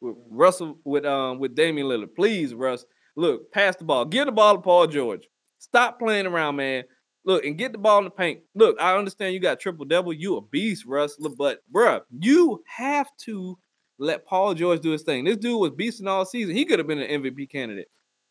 with 0.00 0.16
Russell 0.30 0.78
with 0.84 1.04
um 1.04 1.38
with 1.38 1.54
Damian 1.54 1.86
Lillard. 1.86 2.14
Please, 2.14 2.54
Russ. 2.54 2.84
Look, 3.16 3.52
pass 3.52 3.76
the 3.76 3.84
ball. 3.84 4.04
Give 4.04 4.26
the 4.26 4.32
ball 4.32 4.56
to 4.56 4.62
Paul 4.62 4.86
George. 4.86 5.28
Stop 5.58 5.98
playing 5.98 6.26
around, 6.26 6.56
man. 6.56 6.84
Look 7.24 7.44
and 7.44 7.56
get 7.56 7.72
the 7.72 7.78
ball 7.78 7.98
in 7.98 8.04
the 8.04 8.10
paint. 8.10 8.40
Look, 8.54 8.80
I 8.80 8.96
understand 8.96 9.34
you 9.34 9.40
got 9.40 9.60
triple 9.60 9.84
double. 9.84 10.12
You 10.12 10.36
a 10.36 10.40
beast, 10.40 10.84
Russ. 10.86 11.16
But 11.16 11.60
bruh, 11.72 12.00
you 12.18 12.62
have 12.66 13.08
to 13.24 13.58
let 13.98 14.26
Paul 14.26 14.54
George 14.54 14.80
do 14.80 14.90
his 14.90 15.02
thing. 15.02 15.24
This 15.24 15.36
dude 15.36 15.60
was 15.60 15.70
beasting 15.70 16.08
all 16.08 16.24
season. 16.24 16.56
He 16.56 16.64
could 16.64 16.80
have 16.80 16.88
been 16.88 16.98
an 16.98 17.22
MVP 17.22 17.48
candidate. 17.50 17.88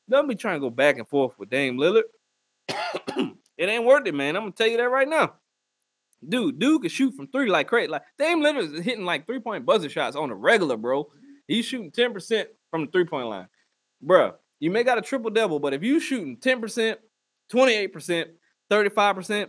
Don't 0.10 0.28
be 0.28 0.36
trying 0.36 0.58
to 0.58 0.60
go 0.60 0.70
back 0.70 0.98
and 0.98 1.08
forth 1.08 1.34
with 1.38 1.50
Dame 1.50 1.78
Lillard. 1.78 2.04
it 2.68 3.70
ain't 3.70 3.86
worth 3.86 4.08
it, 4.08 4.14
man. 4.14 4.36
I'm 4.36 4.44
gonna 4.44 4.52
tell 4.52 4.68
you 4.68 4.78
that 4.78 4.90
right 4.90 5.08
now. 5.08 5.36
Dude, 6.28 6.60
dude 6.60 6.82
can 6.82 6.90
shoot 6.90 7.16
from 7.16 7.28
three 7.28 7.50
like 7.50 7.68
crazy. 7.68 7.88
Like 7.88 8.04
Dame 8.20 8.42
Lillard 8.42 8.74
is 8.74 8.84
hitting 8.84 9.06
like 9.06 9.26
three 9.26 9.40
point 9.40 9.66
buzzer 9.66 9.90
shots 9.90 10.18
on 10.18 10.32
a 10.32 10.36
regular, 10.36 10.76
bro. 10.76 11.08
He's 11.48 11.66
shooting 11.66 11.92
10% 11.92 12.46
from 12.70 12.86
the 12.86 12.92
three 12.92 13.06
point 13.06 13.28
line. 13.28 13.48
Bruh, 14.06 14.34
You 14.62 14.72
may 14.72 14.84
got 14.84 15.00
a 15.00 15.02
triple 15.02 15.32
double, 15.32 15.60
but 15.60 15.74
if 15.74 15.84
you 15.84 16.00
shooting 16.00 16.38
10%, 16.38 16.96
28%, 17.52 18.26
35%, 18.72 19.48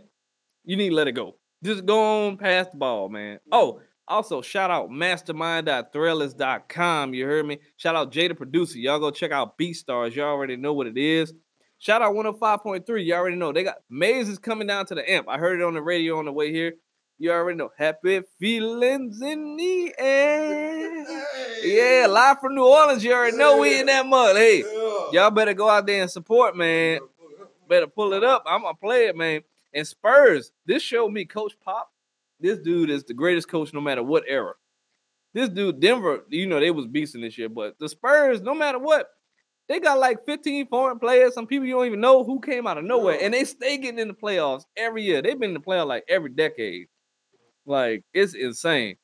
you 0.65 0.77
need 0.77 0.89
to 0.89 0.95
let 0.95 1.07
it 1.07 1.13
go. 1.13 1.37
Just 1.63 1.87
go 1.87 2.27
on 2.27 2.39
past 2.39 2.73
the 2.73 2.79
ball, 2.79 3.09
man. 3.11 3.39
Oh, 3.53 3.81
also 4.09 4.41
shout 4.41 4.71
out 4.71 4.91
mastermind.thrillers.com. 4.91 7.15
You 7.15 7.27
heard 7.27 7.45
me? 7.47 7.59
Shout 7.77 7.95
out 7.95 8.11
Jada 8.11 8.35
producer. 8.37 8.79
Y'all 8.79 8.99
go 8.99 9.11
check 9.11 9.33
out 9.33 9.59
BeatStars. 9.59 10.15
Y'all 10.15 10.31
already 10.31 10.57
know 10.57 10.73
what 10.73 10.87
it 10.87 10.97
is. 10.97 11.35
Shout 11.79 12.01
out 12.01 12.15
105.3. 12.15 13.05
You 13.05 13.15
already 13.15 13.37
know 13.37 13.53
they 13.53 13.65
got 13.65 13.77
Maze 13.91 14.31
is 14.31 14.39
coming 14.39 14.67
down 14.67 14.87
to 14.87 14.95
the 14.95 15.11
amp. 15.11 15.29
I 15.29 15.37
heard 15.37 15.61
it 15.61 15.65
on 15.65 15.75
the 15.75 15.83
radio 15.83 16.19
on 16.19 16.25
the 16.25 16.33
way 16.33 16.51
here. 16.53 16.73
You 17.19 17.33
already 17.33 17.59
know. 17.59 17.69
Happy 17.77 18.23
feelings 18.41 19.21
in 19.21 19.57
the 19.57 19.95
air. 19.99 21.05
Yeah, 21.63 22.07
live 22.09 22.39
from 22.41 22.55
New 22.55 22.67
Orleans. 22.67 23.05
You 23.05 23.13
already 23.13 23.37
know 23.37 23.59
we 23.59 23.79
in 23.79 23.85
that 23.87 24.07
mud. 24.07 24.37
Hey, 24.37 24.63
y'all 25.13 25.31
better 25.31 25.55
go 25.55 25.69
out 25.69 25.87
there 25.87 26.03
and 26.03 26.11
support, 26.11 26.57
man. 26.57 27.01
Better 27.69 27.87
pull 27.87 28.13
it 28.13 28.23
up. 28.25 28.43
I'm 28.47 28.63
gonna 28.63 28.75
play 28.77 29.07
it, 29.07 29.17
man. 29.17 29.43
And 29.75 29.87
Spurs, 29.87 30.53
this 30.67 30.83
showed 30.83 31.11
me 31.11 31.25
Coach 31.25 31.55
Pop. 31.65 31.91
This 32.41 32.59
dude 32.59 32.91
is 32.91 33.05
the 33.05 33.15
greatest 33.15 33.49
coach 33.49 33.73
no 33.73 33.81
matter 33.81 34.03
what 34.03 34.25
era. 34.27 34.53
This 35.33 35.49
dude, 35.49 35.81
Denver, 35.81 36.25
you 36.29 36.47
know, 36.47 36.61
they 36.61 36.71
was 36.71 36.87
beasting 36.87 37.23
this 37.23 37.39
year, 37.39 37.49
but 37.49 37.79
the 37.79 37.89
Spurs, 37.89 38.43
no 38.43 38.55
matter 38.55 38.79
what, 38.79 39.09
they 39.69 39.81
got 39.81 39.99
like 39.99 40.27
15 40.27 40.67
foreign 40.67 40.99
players. 40.99 41.33
Some 41.35 41.47
people 41.47 41.67
you 41.67 41.75
don't 41.75 41.87
even 41.87 42.01
know 42.01 42.23
who 42.25 42.41
came 42.41 42.67
out 42.67 42.77
of 42.77 42.85
nowhere, 42.85 43.19
and 43.23 43.33
they 43.33 43.45
stay 43.45 43.79
getting 43.79 43.99
in 44.01 44.09
the 44.09 44.15
playoffs 44.15 44.65
every 44.77 45.03
year. 45.05 45.23
They've 45.23 45.39
been 45.39 45.51
in 45.51 45.55
the 45.55 45.61
playoffs 45.61 45.87
like 45.87 46.05
every 46.09 46.31
decade. 46.31 46.89
Like 47.65 48.03
it's 48.13 48.35
insane. 48.35 48.97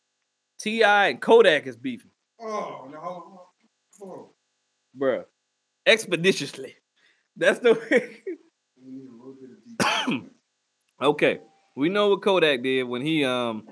T.I. 0.59 1.09
and 1.09 1.21
Kodak 1.21 1.67
is 1.69 1.76
beefing, 1.76 2.11
Oh, 2.40 2.88
no, 2.93 2.99
hold 2.99 3.23
on, 3.23 3.38
hold 4.00 4.19
on. 4.19 4.26
bruh. 5.00 5.25
Expeditiously. 5.88 6.76
That's 7.37 7.59
the 7.61 7.75
way. 7.75 8.23
We 8.85 8.92
need 8.92 9.09
a 9.09 9.12
little 9.12 9.37
bit 9.40 9.50
of 9.50 10.07
deep. 10.07 10.30
Okay, 11.00 11.40
we 11.76 11.88
know 11.88 12.11
what 12.11 12.23
Kodak 12.23 12.62
did 12.62 12.83
when 12.85 13.02
he 13.02 13.25
um 13.25 13.66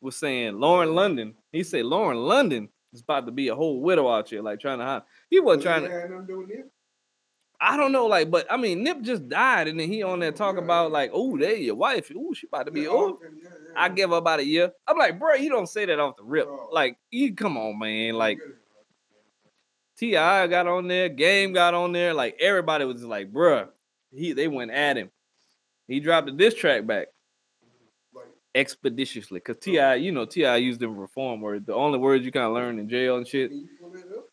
was 0.00 0.16
saying 0.16 0.58
Lauren 0.58 0.94
London. 0.94 1.34
He 1.52 1.62
said 1.62 1.84
Lauren 1.84 2.18
London 2.18 2.68
is 2.92 3.00
about 3.02 3.26
to 3.26 3.32
be 3.32 3.48
a 3.48 3.54
whole 3.54 3.80
widow 3.80 4.08
out 4.10 4.28
here, 4.30 4.42
like 4.42 4.60
trying 4.60 4.78
to 4.78 4.84
hide. 4.84 5.02
He 5.30 5.40
wasn't 5.40 5.62
trying 5.62 5.84
to. 5.84 5.90
Had 5.90 6.10
nothing 6.10 6.26
to 6.26 6.32
do 6.32 6.38
with 6.40 6.50
it. 6.50 6.70
I 7.60 7.76
don't 7.76 7.92
know, 7.92 8.06
like, 8.06 8.30
but 8.30 8.46
I 8.50 8.56
mean, 8.56 8.82
Nip 8.82 9.00
just 9.02 9.28
died, 9.28 9.68
and 9.68 9.78
then 9.78 9.88
he 9.88 10.02
on 10.02 10.18
there 10.18 10.32
talking 10.32 10.62
about 10.62 10.90
like, 10.90 11.10
oh, 11.14 11.38
there 11.38 11.54
your 11.54 11.76
wife. 11.76 12.10
Oh, 12.14 12.34
she 12.34 12.46
about 12.46 12.66
to 12.66 12.72
be 12.72 12.82
Yeah, 12.82 12.88
old. 12.88 13.18
yeah, 13.22 13.28
yeah, 13.42 13.48
I 13.76 13.86
yeah. 13.86 13.92
give 13.94 14.10
her 14.10 14.16
about 14.16 14.40
a 14.40 14.44
year. 14.44 14.72
I'm 14.86 14.98
like, 14.98 15.18
bro, 15.18 15.34
you 15.34 15.48
don't 15.50 15.68
say 15.68 15.86
that 15.86 15.98
off 15.98 16.16
the 16.16 16.24
rip. 16.24 16.46
Bro. 16.46 16.68
Like, 16.72 16.98
you 17.10 17.34
come 17.34 17.56
on, 17.56 17.78
man. 17.78 18.14
Like, 18.14 18.38
T.I. 19.98 20.46
got 20.48 20.66
on 20.66 20.88
there, 20.88 21.08
Game 21.08 21.52
got 21.52 21.74
on 21.74 21.92
there. 21.92 22.14
Like, 22.14 22.36
everybody 22.40 22.84
was 22.84 22.96
just 22.96 23.06
like, 23.06 23.32
bruh. 23.32 23.68
He 24.12 24.32
they 24.32 24.48
went 24.48 24.70
at 24.70 24.96
him. 24.96 25.10
He 25.88 26.00
dropped 26.00 26.26
the 26.26 26.32
diss 26.32 26.54
track 26.54 26.86
back 26.86 27.08
expeditiously 28.54 29.40
because 29.40 29.56
T.I., 29.58 29.96
you 29.96 30.12
know, 30.12 30.24
T.I. 30.24 30.56
used 30.56 30.80
them 30.80 30.96
reform 30.96 31.40
words. 31.40 31.66
The 31.66 31.74
only 31.74 31.98
words 31.98 32.24
you 32.24 32.30
kind 32.32 32.46
of 32.46 32.52
learn 32.52 32.78
in 32.78 32.88
jail 32.88 33.16
and 33.16 33.26
shit. 33.26 33.50
can 33.50 33.58
you 33.58 33.68
it 33.94 34.16
up? 34.16 34.24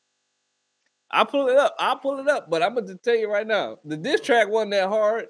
I 1.09 1.23
pull 1.25 1.47
it 1.49 1.57
up. 1.57 1.75
I 1.79 1.95
pull 2.01 2.19
it 2.19 2.27
up. 2.27 2.49
But 2.49 2.63
I'm 2.63 2.75
gonna 2.75 2.95
tell 2.95 3.15
you 3.15 3.29
right 3.31 3.45
now, 3.47 3.79
the 3.83 3.97
diss 3.97 4.21
track 4.21 4.47
wasn't 4.47 4.71
that 4.71 4.87
hard, 4.87 5.27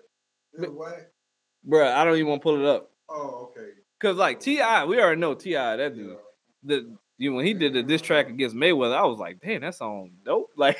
bruh. 0.60 1.94
I 1.94 2.04
don't 2.04 2.16
even 2.16 2.28
want 2.28 2.42
to 2.42 2.44
pull 2.44 2.60
it 2.60 2.66
up 2.66 2.92
Oh, 3.10 3.50
okay. 3.52 3.70
because 4.00 4.18
like 4.18 4.40
T.I., 4.40 4.86
we 4.86 5.00
already 5.00 5.20
know 5.22 5.34
Ti. 5.34 5.54
That 5.54 5.96
dude. 5.96 6.10
Yeah. 6.10 6.16
The 6.64 6.98
you 7.22 7.34
when 7.34 7.46
he 7.46 7.54
did 7.54 7.74
the 7.74 7.84
diss 7.84 8.02
track 8.02 8.30
against 8.30 8.56
Mayweather, 8.56 8.96
I 8.96 9.06
was 9.06 9.20
like, 9.20 9.40
damn, 9.40 9.62
that 9.62 9.76
song 9.76 10.12
dope. 10.26 10.50
Like, 10.58 10.78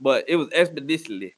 but 0.00 0.24
it 0.28 0.36
was 0.36 0.48
expeditiously. 0.52 1.34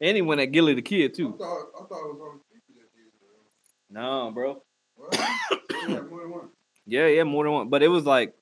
And 0.00 0.16
he 0.16 0.22
went 0.22 0.40
at 0.40 0.46
Gillie 0.52 0.74
the 0.74 0.82
Kid 0.82 1.12
I 1.12 1.14
too. 1.14 1.34
thought, 1.38 1.66
I 1.74 1.84
thought 1.84 2.04
it 2.04 2.14
was 2.14 2.20
on 2.20 2.40
people 2.52 2.74
that 2.76 2.90
did 2.94 3.06
it. 3.06 3.90
No, 3.90 4.30
bro. 4.32 4.62
What? 4.96 5.10
They 5.12 5.94
had 5.94 6.10
more 6.10 6.20
than 6.22 6.30
one. 6.30 6.48
Yeah, 6.86 7.06
yeah, 7.06 7.22
more 7.24 7.44
than 7.44 7.52
one. 7.52 7.68
But 7.68 7.82
it 7.82 7.88
was 7.88 8.04
like, 8.04 8.34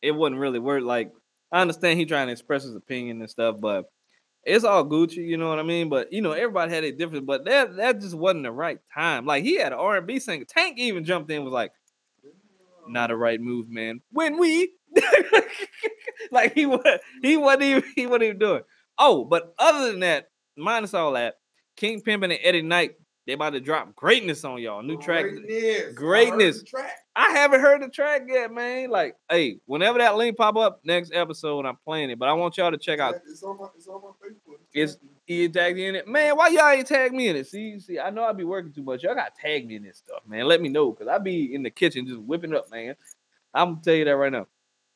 it 0.00 0.12
wasn't 0.12 0.40
really 0.40 0.58
word. 0.58 0.82
Like, 0.82 1.12
I 1.50 1.60
understand 1.60 1.98
he 1.98 2.06
trying 2.06 2.28
to 2.28 2.32
express 2.32 2.62
his 2.64 2.74
opinion 2.74 3.20
and 3.20 3.30
stuff, 3.30 3.56
but 3.60 3.90
it's 4.44 4.64
all 4.64 4.84
Gucci, 4.84 5.16
you 5.16 5.36
know 5.36 5.48
what 5.48 5.58
I 5.58 5.62
mean? 5.62 5.88
But 5.88 6.12
you 6.12 6.22
know, 6.22 6.32
everybody 6.32 6.72
had 6.72 6.84
it 6.84 6.98
different. 6.98 7.26
But 7.26 7.44
that 7.44 7.76
that 7.76 8.00
just 8.00 8.14
wasn't 8.14 8.44
the 8.44 8.52
right 8.52 8.78
time. 8.92 9.26
Like 9.26 9.44
he 9.44 9.58
had 9.58 9.72
an 9.72 9.78
R 9.78 9.98
and 9.98 10.06
B 10.06 10.18
singer. 10.18 10.44
Tank 10.44 10.78
even 10.78 11.04
jumped 11.04 11.30
in, 11.30 11.44
was 11.44 11.52
like, 11.52 11.72
not 12.88 13.10
a 13.10 13.16
right 13.16 13.40
move, 13.40 13.68
man. 13.68 14.00
When 14.10 14.38
we 14.38 14.72
like 16.30 16.54
he 16.54 16.66
was 16.66 16.80
he 17.22 17.36
wasn't 17.36 17.62
even 17.62 17.84
he 17.96 18.06
wasn't 18.06 18.24
even 18.24 18.38
doing. 18.38 18.62
Oh, 18.98 19.24
but 19.24 19.54
other 19.58 19.90
than 19.90 20.00
that, 20.00 20.28
minus 20.56 20.94
all 20.94 21.12
that, 21.12 21.36
King 21.76 22.00
Pimpin 22.02 22.24
and 22.24 22.38
Eddie 22.42 22.62
Knight, 22.62 22.92
they 23.26 23.32
about 23.32 23.50
to 23.50 23.60
drop 23.60 23.94
greatness 23.94 24.44
on 24.44 24.60
y'all. 24.60 24.82
New 24.82 24.98
track. 24.98 25.24
Greatness. 25.24 25.88
I 25.88 25.92
Greatness. 25.94 26.58
the 26.60 26.66
Track. 26.66 26.90
I 27.14 27.30
haven't 27.30 27.60
heard 27.60 27.82
the 27.82 27.88
track 27.88 28.22
yet, 28.26 28.52
man. 28.52 28.90
Like, 28.90 29.16
hey, 29.30 29.58
whenever 29.66 29.98
that 29.98 30.16
link 30.16 30.36
pop 30.36 30.56
up 30.56 30.80
next 30.84 31.12
episode, 31.14 31.64
I'm 31.66 31.76
playing 31.84 32.10
it. 32.10 32.18
But 32.18 32.28
I 32.28 32.32
want 32.32 32.56
y'all 32.56 32.70
to 32.70 32.78
check 32.78 33.00
out. 33.00 33.16
It's 33.28 33.42
on 33.42 33.58
my, 33.58 33.66
it's 33.76 33.86
on 33.86 34.00
my 34.02 34.08
Facebook. 34.26 34.58
It's- 34.74 34.96
He 35.26 35.48
tagged 35.48 35.78
you 35.78 35.88
in 35.88 35.94
it, 35.94 36.08
man. 36.08 36.36
Why 36.36 36.48
y'all 36.48 36.70
ain't 36.70 36.86
tag 36.86 37.12
me 37.12 37.28
in 37.28 37.36
it? 37.36 37.46
See, 37.46 37.78
see, 37.78 37.98
I 37.98 38.10
know 38.10 38.24
I 38.24 38.32
be 38.32 38.44
working 38.44 38.72
too 38.72 38.82
much. 38.82 39.02
Y'all 39.04 39.14
got 39.14 39.34
tag 39.36 39.66
me 39.66 39.76
in 39.76 39.84
this 39.84 39.98
stuff, 39.98 40.22
man. 40.26 40.46
Let 40.46 40.60
me 40.60 40.68
know, 40.68 40.90
cause 40.92 41.06
I 41.06 41.18
be 41.18 41.54
in 41.54 41.62
the 41.62 41.70
kitchen 41.70 42.06
just 42.06 42.20
whipping 42.20 42.54
up, 42.54 42.70
man. 42.70 42.96
I'm 43.54 43.74
gonna 43.74 43.80
tell 43.84 43.94
you 43.94 44.04
that 44.06 44.16
right 44.16 44.32
now, 44.32 44.46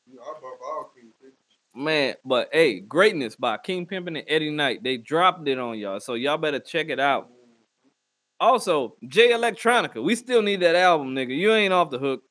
You 0.05 0.15
know, 0.17 0.21
I 0.23 0.33
bought 0.41 0.59
all 0.65 0.91
King 0.95 1.11
Prince. 1.19 1.35
man. 1.73 2.15
But 2.25 2.49
hey, 2.51 2.79
greatness 2.81 3.35
by 3.37 3.57
King 3.57 3.85
Pimpin 3.85 4.17
and 4.19 4.23
Eddie 4.27 4.51
Knight. 4.51 4.83
They 4.83 4.97
dropped 4.97 5.47
it 5.47 5.57
on 5.59 5.77
y'all, 5.79 5.99
so 6.01 6.15
y'all 6.15 6.37
better 6.37 6.59
check 6.59 6.89
it 6.89 6.99
out. 6.99 7.29
Also, 8.39 8.95
Jay 9.07 9.29
Electronica, 9.29 10.03
we 10.03 10.13
still 10.15 10.41
need 10.41 10.59
that 10.59 10.75
album, 10.75 11.15
nigga. 11.15 11.35
You 11.35 11.53
ain't 11.53 11.73
off 11.73 11.89
the 11.89 11.97
hook. 11.99 12.21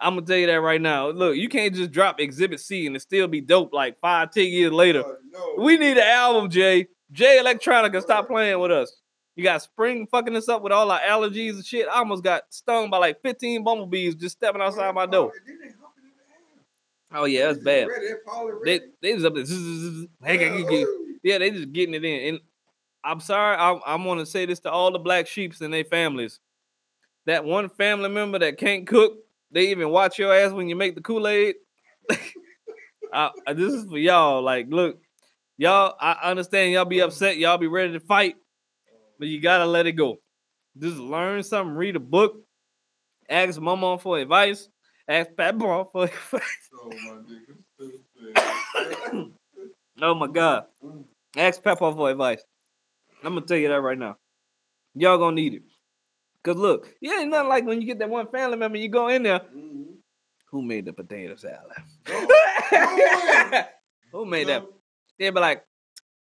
I'm 0.00 0.14
gonna 0.14 0.26
tell 0.26 0.36
you 0.36 0.46
that 0.48 0.60
right 0.60 0.80
now. 0.80 1.08
Look, 1.10 1.36
you 1.36 1.48
can't 1.48 1.74
just 1.74 1.92
drop 1.92 2.18
Exhibit 2.20 2.60
C 2.60 2.86
and 2.86 2.96
it 2.96 3.00
still 3.00 3.28
be 3.28 3.40
dope 3.40 3.72
like 3.72 3.98
five, 4.00 4.30
ten 4.30 4.46
years 4.46 4.72
later. 4.72 5.04
Uh, 5.04 5.14
no. 5.30 5.54
We 5.62 5.76
need 5.78 5.96
an 5.98 6.06
album, 6.06 6.50
Jay. 6.50 6.88
Jay 7.12 7.40
Electronica, 7.42 8.02
stop 8.02 8.26
playing 8.28 8.58
with 8.58 8.70
us. 8.72 9.00
You 9.36 9.44
got 9.44 9.62
spring 9.62 10.06
fucking 10.10 10.34
us 10.34 10.48
up 10.48 10.62
with 10.62 10.72
all 10.72 10.90
our 10.90 11.00
allergies 11.00 11.54
and 11.54 11.64
shit. 11.64 11.86
I 11.88 11.98
almost 11.98 12.24
got 12.24 12.42
stung 12.50 12.88
by 12.90 12.98
like 12.98 13.20
15 13.22 13.62
bumblebees 13.62 14.14
just 14.14 14.36
stepping 14.38 14.62
outside 14.62 14.94
my 14.94 15.06
door. 15.06 15.32
They. 15.46 15.68
Oh 17.12 17.24
yeah, 17.26 17.46
that's 17.46 17.58
bad. 17.58 17.88
They're 18.64 18.80
They 19.00 19.12
just 19.14 19.26
up 19.26 19.34
there. 19.34 19.44
Yeah, 21.22 21.38
they 21.38 21.50
just 21.50 21.72
getting 21.72 21.94
it 21.94 22.04
in. 22.04 22.28
And 22.34 22.40
I'm 23.04 23.20
sorry, 23.20 23.56
I, 23.56 23.78
I'm 23.86 24.04
gonna 24.04 24.26
say 24.26 24.46
this 24.46 24.60
to 24.60 24.70
all 24.70 24.90
the 24.90 24.98
black 24.98 25.26
sheeps 25.26 25.60
and 25.60 25.72
their 25.72 25.84
families. 25.84 26.40
That 27.26 27.44
one 27.44 27.68
family 27.68 28.08
member 28.08 28.38
that 28.38 28.58
can't 28.58 28.86
cook, 28.86 29.18
they 29.50 29.68
even 29.68 29.90
watch 29.90 30.18
your 30.18 30.32
ass 30.34 30.52
when 30.52 30.68
you 30.68 30.76
make 30.76 30.94
the 30.94 31.00
Kool-Aid. 31.00 31.56
I- 33.12 33.30
this 33.54 33.72
is 33.72 33.84
for 33.84 33.98
y'all. 33.98 34.42
Like, 34.42 34.66
look, 34.68 35.00
y'all, 35.58 35.96
I 36.00 36.30
understand 36.30 36.72
y'all 36.72 36.84
be 36.84 37.00
upset, 37.00 37.36
y'all 37.38 37.58
be 37.58 37.66
ready 37.66 37.92
to 37.92 38.00
fight, 38.00 38.36
but 39.18 39.28
you 39.28 39.40
gotta 39.40 39.66
let 39.66 39.86
it 39.86 39.92
go. 39.92 40.18
Just 40.78 40.98
learn 40.98 41.42
something, 41.42 41.74
read 41.74 41.96
a 41.96 42.00
book, 42.00 42.42
ask 43.28 43.60
mama 43.60 43.98
for 43.98 44.18
advice, 44.18 44.68
ask 45.08 45.30
papa 45.36 45.86
for 45.92 46.04
advice. 46.04 46.70
Oh, 46.74 46.90
my 47.04 47.16
Oh 50.02 50.14
my 50.14 50.26
god. 50.26 50.66
Ask 51.36 51.62
Pepper 51.62 51.92
for 51.92 52.10
advice. 52.10 52.42
I'm 53.24 53.34
gonna 53.34 53.46
tell 53.46 53.56
you 53.56 53.68
that 53.68 53.80
right 53.80 53.98
now. 53.98 54.16
Y'all 54.94 55.18
gonna 55.18 55.36
need 55.36 55.54
it. 55.54 55.62
Cause 56.42 56.56
look, 56.56 56.94
yeah, 57.00 57.20
ain't 57.20 57.30
nothing 57.30 57.48
like 57.48 57.64
when 57.66 57.80
you 57.80 57.86
get 57.86 57.98
that 57.98 58.10
one 58.10 58.28
family 58.28 58.56
member, 58.56 58.78
you 58.78 58.88
go 58.88 59.08
in 59.08 59.22
there. 59.22 59.40
Mhm. 59.40 59.96
Who 60.50 60.62
made 60.62 60.84
the 60.84 60.92
potato 60.92 61.34
salad? 61.36 61.72
Go. 62.04 62.26
Who 64.12 64.26
made 64.26 64.48
that? 64.48 64.64
No. 65.18 65.24
They'll 65.24 65.34
be 65.34 65.40
like, 65.40 65.64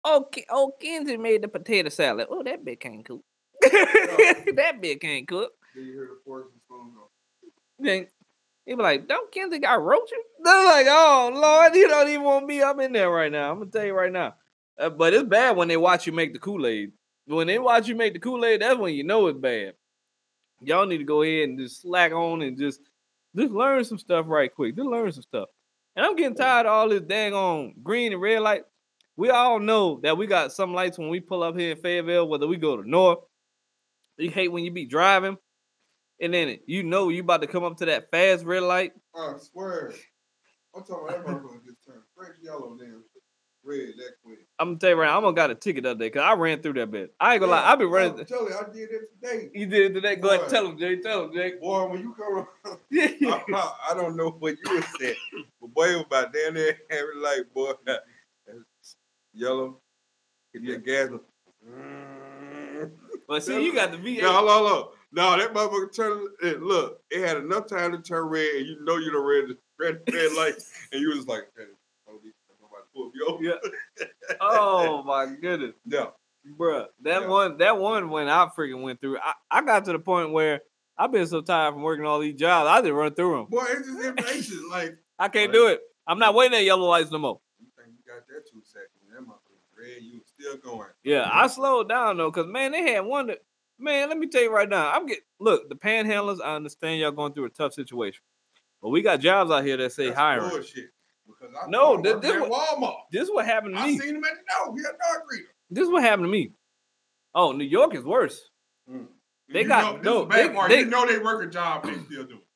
oh, 0.04 0.26
oh, 0.50 0.72
Kenzie 0.80 1.16
made 1.16 1.42
the 1.42 1.48
potato 1.48 1.88
salad. 1.88 2.28
Oh, 2.30 2.42
that 2.42 2.64
bitch 2.64 2.80
can't 2.80 3.04
cook. 3.04 3.22
that 3.62 4.78
bitch 4.80 5.00
can't 5.00 5.28
cook. 5.28 5.52
Then 5.74 5.84
you 5.84 5.92
hear 5.92 6.08
the 6.12 6.20
forks 6.24 6.52
and 6.52 6.60
spoon 6.62 6.92
go. 6.94 7.08
Then 7.78 8.06
he 8.66 8.74
be 8.74 8.82
like, 8.82 9.08
don't 9.08 9.32
Kenzie 9.32 9.58
got 9.58 9.82
roaches? 9.82 10.18
They're 10.42 10.64
like, 10.64 10.86
oh 10.88 11.30
Lord, 11.34 11.74
you 11.74 11.88
don't 11.88 12.08
even 12.08 12.22
want 12.22 12.46
me 12.46 12.60
up 12.62 12.80
in 12.80 12.92
there 12.92 13.10
right 13.10 13.30
now. 13.30 13.50
I'm 13.50 13.58
gonna 13.58 13.70
tell 13.70 13.84
you 13.84 13.94
right 13.94 14.12
now. 14.12 14.34
Uh, 14.78 14.90
but 14.90 15.12
it's 15.12 15.28
bad 15.28 15.56
when 15.56 15.68
they 15.68 15.76
watch 15.76 16.06
you 16.06 16.12
make 16.12 16.32
the 16.32 16.38
Kool-Aid. 16.38 16.92
When 17.26 17.46
they 17.46 17.58
watch 17.58 17.86
you 17.86 17.94
make 17.94 18.14
the 18.14 18.18
Kool-Aid, 18.18 18.62
that's 18.62 18.78
when 18.78 18.94
you 18.94 19.04
know 19.04 19.26
it's 19.26 19.38
bad. 19.38 19.74
Y'all 20.62 20.86
need 20.86 20.98
to 20.98 21.04
go 21.04 21.22
ahead 21.22 21.48
and 21.48 21.58
just 21.58 21.82
slack 21.82 22.12
on 22.12 22.42
and 22.42 22.58
just 22.58 22.80
just 23.36 23.52
learn 23.52 23.84
some 23.84 23.98
stuff 23.98 24.26
right 24.28 24.52
quick. 24.52 24.76
Just 24.76 24.88
learn 24.88 25.12
some 25.12 25.22
stuff. 25.22 25.48
And 25.96 26.04
I'm 26.04 26.16
getting 26.16 26.36
tired 26.36 26.66
of 26.66 26.72
all 26.72 26.88
this 26.88 27.02
dang 27.02 27.34
on 27.34 27.74
green 27.82 28.12
and 28.12 28.22
red 28.22 28.40
light. 28.40 28.62
We 29.20 29.28
all 29.28 29.60
know 29.60 30.00
that 30.02 30.16
we 30.16 30.26
got 30.26 30.50
some 30.50 30.72
lights 30.72 30.96
when 30.96 31.10
we 31.10 31.20
pull 31.20 31.42
up 31.42 31.54
here 31.54 31.72
in 31.72 31.76
Fayetteville, 31.76 32.26
whether 32.26 32.46
we 32.46 32.56
go 32.56 32.80
to 32.80 32.88
north. 32.88 33.18
You 34.16 34.30
hate 34.30 34.50
when 34.50 34.64
you 34.64 34.70
be 34.70 34.86
driving, 34.86 35.36
and 36.22 36.32
then 36.32 36.56
you 36.64 36.84
know 36.84 37.10
you 37.10 37.20
about 37.20 37.42
to 37.42 37.46
come 37.46 37.62
up 37.62 37.76
to 37.76 37.84
that 37.84 38.10
fast 38.10 38.46
red 38.46 38.62
light. 38.62 38.92
I 39.14 39.34
swear. 39.38 39.92
I'm 40.74 40.84
talking 40.84 41.14
about 41.14 41.26
going 41.26 41.60
to 41.60 41.66
just 41.66 41.84
turned 41.84 42.00
fresh 42.16 42.32
yellow 42.42 42.78
damn 42.80 43.04
red 43.62 43.88
that 43.98 44.12
quick. 44.24 44.38
I'm 44.58 44.68
gonna 44.68 44.78
tell 44.78 44.88
you 44.88 44.96
right, 44.96 45.06
now, 45.06 45.12
I 45.12 45.14
almost 45.16 45.36
got 45.36 45.50
a 45.50 45.54
ticket 45.54 45.82
the 45.82 45.90
other 45.90 45.98
day 45.98 46.06
because 46.06 46.22
I 46.22 46.32
ran 46.32 46.62
through 46.62 46.74
that 46.74 46.90
bit. 46.90 47.14
I 47.20 47.34
ain't 47.34 47.40
gonna 47.40 47.52
lie, 47.52 47.70
I 47.70 47.76
be 47.76 47.84
running. 47.84 48.20
I'm 48.20 48.24
telling 48.24 48.46
you, 48.46 48.58
I 48.58 48.72
did 48.72 48.88
it 48.90 49.02
today. 49.20 49.50
You 49.52 49.66
did 49.66 49.90
it 49.90 49.94
today. 49.94 50.16
Go 50.16 50.30
ahead, 50.30 50.48
tell 50.48 50.66
him, 50.66 50.78
Jay. 50.78 50.96
Tell 50.96 51.24
him, 51.24 51.34
Jay. 51.34 51.56
Boy, 51.60 51.88
when 51.88 52.00
you 52.00 52.14
come 52.14 52.36
around, 52.36 52.78
I, 53.54 53.72
I 53.90 53.94
don't 53.94 54.16
know 54.16 54.30
what 54.30 54.56
you 54.64 54.74
was 54.74 54.84
saying, 54.98 55.14
but 55.60 55.74
boy, 55.74 55.90
it 55.90 55.96
was 55.96 56.04
about 56.06 56.32
down 56.32 56.54
there 56.54 56.78
having 56.88 57.22
light, 57.22 57.52
boy, 57.52 57.72
yellow, 59.32 59.80
hit 60.52 60.62
your 60.62 60.78
gas. 60.78 61.08
But 63.28 63.42
see, 63.44 63.64
you 63.64 63.74
got 63.74 63.92
the 63.92 63.98
V8. 63.98 64.22
No, 64.22 64.32
hold 64.32 64.50
on, 64.50 64.58
hold 64.66 64.72
on. 64.72 64.88
No, 65.12 65.36
that 65.38 65.52
motherfucker 65.54 65.94
turned. 65.94 66.28
It, 66.42 66.62
look, 66.62 67.00
it 67.10 67.26
had 67.26 67.36
enough 67.36 67.66
time 67.66 67.92
to 67.92 67.98
turn 67.98 68.26
red, 68.26 68.48
and 68.56 68.66
you 68.66 68.84
know 68.84 68.96
you 68.96 69.12
done 69.12 69.22
red 69.22 69.48
the 69.48 69.56
red, 69.78 70.00
red 70.12 70.32
light, 70.36 70.54
and 70.92 71.00
you 71.00 71.10
was 71.10 71.26
like, 71.26 71.48
hey, 71.56 71.64
nobody 72.06 72.30
nobody 72.60 72.82
pull 72.94 73.10
me 73.10 73.20
over. 73.26 73.42
Yeah. 73.42 74.06
Oh 74.40 75.02
my 75.02 75.26
goodness, 75.26 75.74
yeah. 75.84 76.06
bruh. 76.58 76.86
That 77.02 77.22
Yeah. 77.22 77.28
one, 77.28 77.58
that 77.58 77.76
one 77.78 78.08
when 78.10 78.28
I 78.28 78.48
freaking 78.56 78.80
went 78.82 79.00
through, 79.00 79.18
I, 79.18 79.32
I 79.50 79.62
got 79.62 79.84
to 79.86 79.92
the 79.92 79.98
point 79.98 80.30
where 80.30 80.60
I've 80.96 81.12
been 81.12 81.26
so 81.26 81.40
tired 81.40 81.74
from 81.74 81.82
working 81.82 82.06
all 82.06 82.20
these 82.20 82.36
jobs, 82.36 82.68
I 82.68 82.80
just 82.80 82.92
run 82.92 83.12
through 83.14 83.36
them. 83.36 83.46
Boy, 83.50 83.64
it's 83.68 83.86
just 83.88 84.00
impatient. 84.04 84.70
like, 84.70 84.96
I 85.18 85.28
can't 85.28 85.52
do 85.52 85.66
it. 85.66 85.80
I'm 86.06 86.18
not 86.18 86.34
waiting 86.34 86.56
at 86.56 86.64
yellow 86.64 86.86
lights 86.88 87.10
no 87.10 87.18
more. 87.18 87.40
you 87.60 87.66
think 87.76 87.88
you 87.96 88.12
got 88.12 88.26
that 88.28 88.48
two 88.50 88.62
seconds? 88.64 88.88
Red, 89.80 90.02
you 90.02 90.20
still 90.24 90.56
going. 90.58 90.88
Yeah, 91.04 91.28
I 91.32 91.46
slowed 91.46 91.88
down 91.88 92.16
though, 92.18 92.30
cause 92.30 92.46
man, 92.46 92.72
they 92.72 92.92
had 92.92 93.00
one 93.00 93.28
that 93.28 93.38
man. 93.78 94.08
Let 94.08 94.18
me 94.18 94.26
tell 94.28 94.42
you 94.42 94.52
right 94.52 94.68
now, 94.68 94.90
I'm 94.92 95.06
get 95.06 95.20
look 95.38 95.68
the 95.68 95.74
panhandlers. 95.76 96.40
I 96.44 96.54
understand 96.56 97.00
y'all 97.00 97.12
going 97.12 97.32
through 97.32 97.46
a 97.46 97.50
tough 97.50 97.72
situation, 97.72 98.22
but 98.82 98.90
we 98.90 99.02
got 99.02 99.20
jobs 99.20 99.50
out 99.50 99.64
here 99.64 99.76
that 99.78 99.92
say 99.92 100.06
That's 100.06 100.18
hiring. 100.18 100.50
Bullshit. 100.50 100.90
Because 101.26 101.54
I 101.62 101.68
No, 101.70 102.00
this- 102.02 102.14
this, 102.14 102.22
this 102.32 102.42
at 102.42 102.50
Walmart. 102.50 102.96
This 103.12 103.22
is 103.22 103.30
what 103.30 103.46
happened 103.46 103.76
to 103.76 103.80
I 103.80 103.86
me. 103.86 103.98
seen 103.98 104.16
him 104.16 104.24
at 104.24 104.32
the 104.34 104.64
door. 104.66 104.74
He 104.76 104.80
a 104.82 104.84
dog 104.84 105.26
breeder. 105.28 105.44
This 105.70 105.84
is 105.84 105.90
what 105.90 106.02
happened 106.02 106.24
to 106.26 106.30
me. 106.30 106.52
Oh, 107.34 107.52
New 107.52 107.64
York 107.64 107.94
is 107.94 108.02
worse. 108.04 108.50
Mm. 108.90 109.06
They 109.52 109.62
You 109.62 109.68
got- 109.68 110.02
know, 110.02 110.12
no, 110.14 110.16
is 110.22 110.22
the 110.22 110.26
bad 110.54 110.70
they- 110.70 110.74
they- 110.76 110.80
you 110.82 110.86
know 110.86 111.06
they 111.06 111.18
work 111.18 111.44
a 111.44 111.48
job, 111.50 111.84
they 111.84 111.94
still 111.94 112.24
do 112.24 112.36
it. 112.36 112.46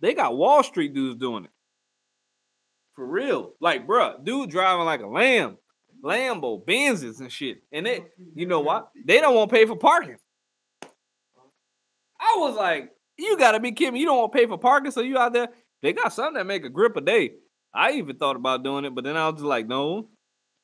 They 0.00 0.14
got 0.14 0.36
Wall 0.36 0.62
Street 0.62 0.92
dudes 0.94 1.18
doing 1.18 1.44
it. 1.46 1.50
For 2.94 3.06
real. 3.06 3.54
Like, 3.60 3.86
bruh, 3.86 4.22
dude 4.24 4.50
driving 4.50 4.84
like 4.84 5.00
a 5.00 5.06
lamb. 5.06 5.56
Lambo, 6.02 6.64
Benzes 6.64 7.20
and 7.20 7.30
shit. 7.30 7.62
And 7.72 7.86
they, 7.86 8.04
you 8.34 8.46
know 8.46 8.60
what? 8.60 8.90
They 9.06 9.20
don't 9.20 9.34
want 9.34 9.50
to 9.50 9.56
pay 9.56 9.66
for 9.66 9.76
parking. 9.76 10.16
I 12.20 12.36
was 12.38 12.56
like, 12.56 12.92
you 13.16 13.36
gotta 13.36 13.60
be 13.60 13.72
kidding 13.72 13.94
me. 13.94 14.00
You 14.00 14.06
don't 14.06 14.18
want 14.18 14.32
to 14.32 14.38
pay 14.38 14.46
for 14.46 14.58
parking, 14.58 14.90
so 14.90 15.00
you 15.00 15.18
out 15.18 15.32
there. 15.32 15.48
They 15.82 15.92
got 15.92 16.12
something 16.12 16.34
that 16.34 16.46
make 16.46 16.64
a 16.64 16.68
grip 16.68 16.96
a 16.96 17.00
day. 17.00 17.32
I 17.72 17.92
even 17.92 18.16
thought 18.16 18.36
about 18.36 18.64
doing 18.64 18.84
it, 18.84 18.94
but 18.94 19.04
then 19.04 19.16
I 19.16 19.28
was 19.28 19.36
just 19.36 19.44
like, 19.44 19.66
no. 19.66 20.08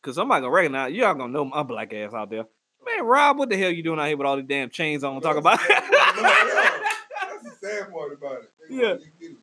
Cause 0.03 0.17
somebody 0.17 0.43
gonna 0.43 0.53
recognize 0.53 0.93
y'all 0.93 1.15
gonna 1.15 1.33
know 1.33 1.47
my 1.47 1.63
black 1.63 1.95
ass 1.95 2.13
out 2.13 2.29
there. 2.29 2.45
Man, 2.85 3.05
Rob, 3.07 3.39
what 3.39 3.49
the 3.49 3.57
hell 3.57 3.71
you 3.71 3.83
doing 3.83 3.99
out 3.99 4.09
here 4.09 4.19
with 4.19 4.27
all 4.27 4.37
these 4.37 4.45
damn 4.47 4.69
chains 4.69 5.03
on? 5.03 5.19
Talk 5.23 5.39
about 5.39 5.59
That's 5.69 7.43
the 7.43 7.53
sad 7.63 7.91
part 7.91 8.13
about 8.13 8.43
it. 8.43 8.51
Yeah. 8.69 8.89
want 8.89 9.01
you 9.01 9.07
to 9.07 9.13
get 9.19 9.31
it. 9.31 9.37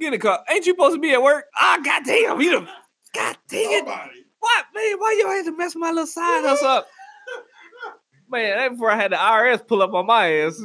get 0.00 0.06
in 0.06 0.12
the 0.12 0.18
car. 0.18 0.42
Ain't 0.50 0.64
you 0.64 0.72
supposed 0.72 0.94
to 0.94 1.00
be 1.00 1.12
at 1.12 1.22
work? 1.22 1.44
Ah, 1.60 1.78
goddamn, 1.84 2.40
you 2.40 2.52
done, 2.52 2.68
God 3.14 3.36
dang 3.48 3.72
it. 3.72 3.84
Nobody. 3.84 4.21
What, 4.42 4.64
man? 4.74 4.98
Why 4.98 5.16
you 5.16 5.28
had 5.28 5.44
to 5.44 5.56
mess 5.56 5.76
my 5.76 5.90
little 5.90 6.04
side 6.04 6.44
hustle 6.44 6.66
up? 6.66 6.88
Man, 8.28 8.56
that 8.56 8.70
before 8.70 8.90
I 8.90 8.96
had 8.96 9.12
the 9.12 9.16
IRS 9.16 9.64
pull 9.64 9.82
up 9.82 9.94
on 9.94 10.06
my 10.06 10.32
ass. 10.32 10.60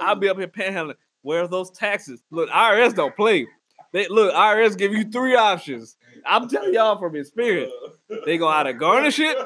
I'll 0.00 0.16
be 0.16 0.28
up 0.28 0.36
here 0.36 0.48
panhandling. 0.48 0.96
Where's 1.22 1.48
those 1.48 1.70
taxes? 1.70 2.24
Look, 2.32 2.50
IRS 2.50 2.92
don't 2.94 3.14
play. 3.14 3.46
They 3.92 4.08
look, 4.08 4.34
IRS 4.34 4.76
give 4.76 4.92
you 4.92 5.04
three 5.04 5.36
options. 5.36 5.96
I'm 6.26 6.48
telling 6.48 6.74
y'all 6.74 6.98
from 6.98 7.16
experience. 7.16 7.72
They 8.26 8.38
gonna 8.38 8.56
either 8.56 8.72
garnish 8.72 9.20
it, 9.20 9.38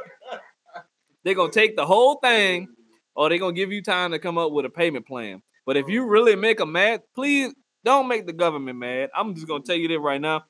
they 1.22 1.34
gonna 1.34 1.52
take 1.52 1.76
the 1.76 1.84
whole 1.84 2.14
thing, 2.14 2.66
or 3.14 3.28
they 3.28 3.38
gonna 3.38 3.52
give 3.52 3.70
you 3.70 3.82
time 3.82 4.12
to 4.12 4.18
come 4.18 4.38
up 4.38 4.52
with 4.52 4.64
a 4.64 4.70
payment 4.70 5.06
plan. 5.06 5.42
But 5.66 5.76
if 5.76 5.86
you 5.86 6.06
really 6.06 6.34
make 6.34 6.56
them 6.56 6.72
mad, 6.72 7.02
please 7.14 7.54
don't 7.84 8.08
make 8.08 8.26
the 8.26 8.32
government 8.32 8.78
mad. 8.78 9.10
I'm 9.14 9.34
just 9.34 9.46
gonna 9.46 9.62
tell 9.62 9.76
you 9.76 9.88
this 9.88 9.98
right 9.98 10.20
now, 10.20 10.44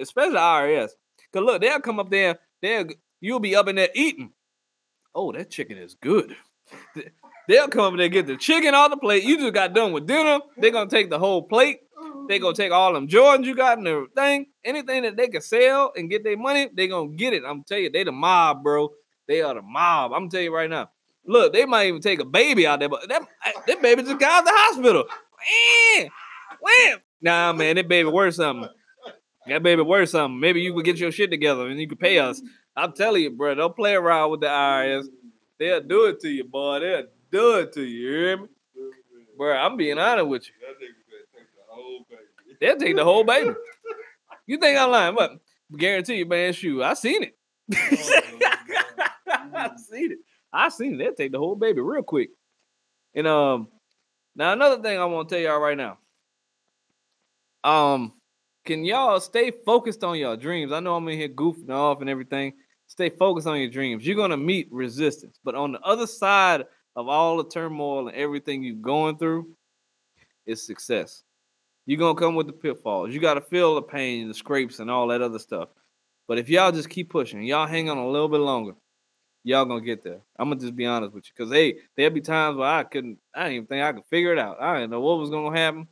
especially 0.00 0.34
IRS. 0.34 0.90
Cause 1.32 1.44
look, 1.44 1.62
they'll 1.62 1.78
come 1.78 2.00
up 2.00 2.10
there, 2.10 2.40
they'll 2.62 2.86
you'll 3.20 3.40
be 3.40 3.56
up 3.56 3.68
in 3.68 3.76
there 3.76 3.88
eating. 3.94 4.32
Oh, 5.14 5.32
that 5.32 5.50
chicken 5.50 5.78
is 5.78 5.94
good. 5.94 6.36
They'll 7.48 7.66
come 7.66 7.94
up 7.94 7.98
there 7.98 8.08
get 8.08 8.28
the 8.28 8.36
chicken 8.36 8.76
on 8.76 8.90
the 8.90 8.96
plate. 8.96 9.24
You 9.24 9.36
just 9.36 9.54
got 9.54 9.74
done 9.74 9.92
with 9.92 10.06
dinner. 10.06 10.38
They're 10.56 10.70
gonna 10.70 10.88
take 10.88 11.10
the 11.10 11.18
whole 11.18 11.42
plate. 11.42 11.80
They're 12.28 12.38
gonna 12.38 12.54
take 12.54 12.70
all 12.70 12.92
them 12.92 13.08
Jordans 13.08 13.44
you 13.44 13.56
got 13.56 13.78
in 13.78 13.84
the 13.84 14.06
thing. 14.14 14.46
Anything 14.64 15.02
that 15.02 15.16
they 15.16 15.26
can 15.26 15.40
sell 15.40 15.90
and 15.96 16.08
get 16.08 16.22
their 16.22 16.36
money, 16.36 16.70
they're 16.72 16.86
gonna 16.86 17.08
get 17.16 17.32
it. 17.32 17.42
I'm 17.44 17.64
telling 17.64 17.84
you, 17.84 17.90
they 17.90 18.04
the 18.04 18.12
mob, 18.12 18.62
bro. 18.62 18.90
They 19.26 19.42
are 19.42 19.54
the 19.54 19.62
mob. 19.62 20.12
I'm 20.12 20.28
telling 20.28 20.44
you 20.44 20.54
right 20.54 20.70
now. 20.70 20.90
Look, 21.26 21.52
they 21.52 21.64
might 21.66 21.88
even 21.88 22.00
take 22.00 22.20
a 22.20 22.24
baby 22.24 22.66
out 22.68 22.78
there, 22.78 22.88
but 22.88 23.08
that, 23.08 23.22
eh, 23.44 23.52
that 23.66 23.82
baby 23.82 24.02
just 24.02 24.18
got 24.20 24.40
out 24.40 24.44
the 24.44 24.52
hospital. 24.54 25.04
Man, 25.96 26.08
when? 26.60 26.98
Nah, 27.20 27.52
man, 27.52 27.76
that 27.76 27.88
baby 27.88 28.08
worth 28.08 28.36
something. 28.36 28.70
That 29.50 29.64
baby 29.64 29.82
worth 29.82 30.10
something. 30.10 30.38
Maybe 30.38 30.60
you 30.60 30.72
could 30.72 30.84
get 30.84 30.98
your 30.98 31.10
shit 31.10 31.28
together 31.28 31.66
and 31.66 31.80
you 31.80 31.88
could 31.88 31.98
pay 31.98 32.20
us. 32.20 32.40
I'm 32.76 32.92
telling 32.92 33.24
you, 33.24 33.30
bro, 33.30 33.56
don't 33.56 33.74
play 33.74 33.94
around 33.94 34.30
with 34.30 34.40
the 34.40 34.46
IRS. 34.46 35.06
They'll 35.58 35.80
do 35.80 36.04
it 36.06 36.20
to 36.20 36.28
you, 36.28 36.44
boy. 36.44 36.78
They'll 36.78 37.06
do 37.32 37.56
it 37.56 37.72
to 37.72 37.82
you. 37.82 37.98
You 37.98 38.12
hear 38.12 38.36
me? 38.36 38.46
Bro, 39.36 39.56
I'm 39.56 39.76
being 39.76 39.98
honest 39.98 40.28
with 40.28 40.46
you. 40.46 40.54
That 40.60 40.76
nigga 40.76 40.94
said 41.10 41.26
take 41.34 41.48
the 41.56 41.74
whole 41.74 42.06
baby. 42.08 42.56
They'll 42.60 42.76
take 42.76 42.96
the 42.96 43.04
whole 43.04 43.24
baby. 43.24 43.54
You 44.46 44.58
think 44.58 44.78
I'm 44.78 44.90
lying? 44.90 45.16
but 45.16 45.32
Guarantee 45.76 46.18
you, 46.18 46.26
man, 46.26 46.52
shoot. 46.52 46.82
I 46.82 46.94
seen 46.94 47.24
it. 47.24 47.36
I 49.32 49.70
seen 49.76 50.12
it. 50.12 50.18
I 50.52 50.68
seen 50.68 50.94
it. 50.94 50.98
They'll 50.98 51.14
take 51.14 51.32
the 51.32 51.38
whole 51.38 51.56
baby 51.56 51.80
real 51.80 52.04
quick. 52.04 52.30
And 53.16 53.26
um, 53.26 53.66
now 54.36 54.52
another 54.52 54.80
thing 54.80 54.96
I 54.96 55.04
want 55.06 55.28
to 55.28 55.34
tell 55.34 55.42
y'all 55.42 55.60
right 55.60 55.76
now. 55.76 55.98
Um, 57.64 58.12
can 58.70 58.84
y'all 58.84 59.18
stay 59.18 59.50
focused 59.50 60.04
on 60.04 60.16
your 60.16 60.36
dreams? 60.36 60.70
I 60.70 60.78
know 60.78 60.94
I'm 60.94 61.08
in 61.08 61.18
here 61.18 61.28
goofing 61.28 61.70
off 61.70 62.02
and 62.02 62.08
everything. 62.08 62.52
Stay 62.86 63.08
focused 63.08 63.48
on 63.48 63.58
your 63.58 63.68
dreams. 63.68 64.06
You're 64.06 64.14
gonna 64.14 64.36
meet 64.36 64.68
resistance, 64.70 65.40
but 65.42 65.56
on 65.56 65.72
the 65.72 65.80
other 65.80 66.06
side 66.06 66.64
of 66.94 67.08
all 67.08 67.36
the 67.36 67.48
turmoil 67.48 68.06
and 68.06 68.16
everything 68.16 68.62
you're 68.62 68.76
going 68.76 69.18
through, 69.18 69.56
is 70.46 70.64
success. 70.64 71.24
You're 71.86 71.98
gonna 71.98 72.14
come 72.14 72.36
with 72.36 72.46
the 72.46 72.52
pitfalls. 72.52 73.12
You 73.12 73.18
gotta 73.18 73.40
feel 73.40 73.74
the 73.74 73.82
pain, 73.82 74.22
and 74.22 74.30
the 74.30 74.34
scrapes, 74.34 74.78
and 74.78 74.88
all 74.88 75.08
that 75.08 75.20
other 75.20 75.40
stuff. 75.40 75.70
But 76.28 76.38
if 76.38 76.48
y'all 76.48 76.70
just 76.70 76.90
keep 76.90 77.10
pushing, 77.10 77.42
y'all 77.42 77.66
hang 77.66 77.90
on 77.90 77.98
a 77.98 78.08
little 78.08 78.28
bit 78.28 78.38
longer, 78.38 78.74
y'all 79.42 79.64
gonna 79.64 79.80
get 79.80 80.04
there. 80.04 80.20
I'm 80.38 80.48
gonna 80.48 80.60
just 80.60 80.76
be 80.76 80.86
honest 80.86 81.12
with 81.12 81.24
you, 81.26 81.32
cause 81.36 81.52
hey, 81.52 81.78
there'll 81.96 82.14
be 82.14 82.20
times 82.20 82.56
where 82.56 82.68
I 82.68 82.84
couldn't, 82.84 83.18
I 83.34 83.42
didn't 83.42 83.54
even 83.54 83.66
think 83.66 83.82
I 83.82 83.92
could 83.94 84.06
figure 84.08 84.32
it 84.32 84.38
out. 84.38 84.62
I 84.62 84.76
didn't 84.76 84.92
know 84.92 85.00
what 85.00 85.18
was 85.18 85.30
gonna 85.30 85.58
happen, 85.58 85.88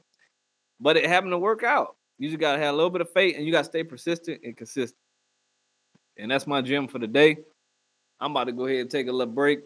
but 0.79 0.97
it 0.97 1.07
happened 1.07 1.33
to 1.33 1.39
work 1.39 1.65
out. 1.65 1.97
You 2.19 2.29
just 2.29 2.41
gotta 2.41 2.59
have 2.59 2.75
a 2.75 2.77
little 2.77 2.91
bit 2.91 3.01
of 3.01 3.11
faith, 3.13 3.37
and 3.37 3.47
you 3.47 3.53
gotta 3.53 3.65
stay 3.65 3.85
persistent 3.85 4.41
and 4.45 4.57
consistent. 4.57 4.99
And 6.17 6.31
that's 6.31 6.47
my 6.47 6.61
gym 6.61 6.89
for 6.89 6.99
the 6.99 7.07
day. 7.07 7.39
I'm 8.21 8.33
about 8.33 8.45
to 8.45 8.53
go 8.53 8.67
ahead 8.67 8.81
and 8.81 8.91
take 8.91 9.07
a 9.07 9.13
little 9.13 9.33
break, 9.33 9.61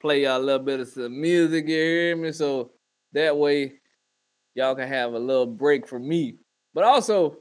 play 0.00 0.22
y'all 0.22 0.38
a 0.38 0.42
little 0.42 0.64
bit 0.64 0.80
of 0.80 0.88
some 0.88 1.20
music. 1.20 1.68
You 1.68 1.74
hear 1.76 2.16
me? 2.16 2.32
So 2.32 2.72
that 3.12 3.36
way, 3.36 3.74
y'all 4.54 4.74
can 4.74 4.88
have 4.88 5.12
a 5.12 5.18
little 5.18 5.46
break 5.46 5.86
from 5.86 6.08
me. 6.08 6.36
But 6.74 6.82
also, 6.82 7.38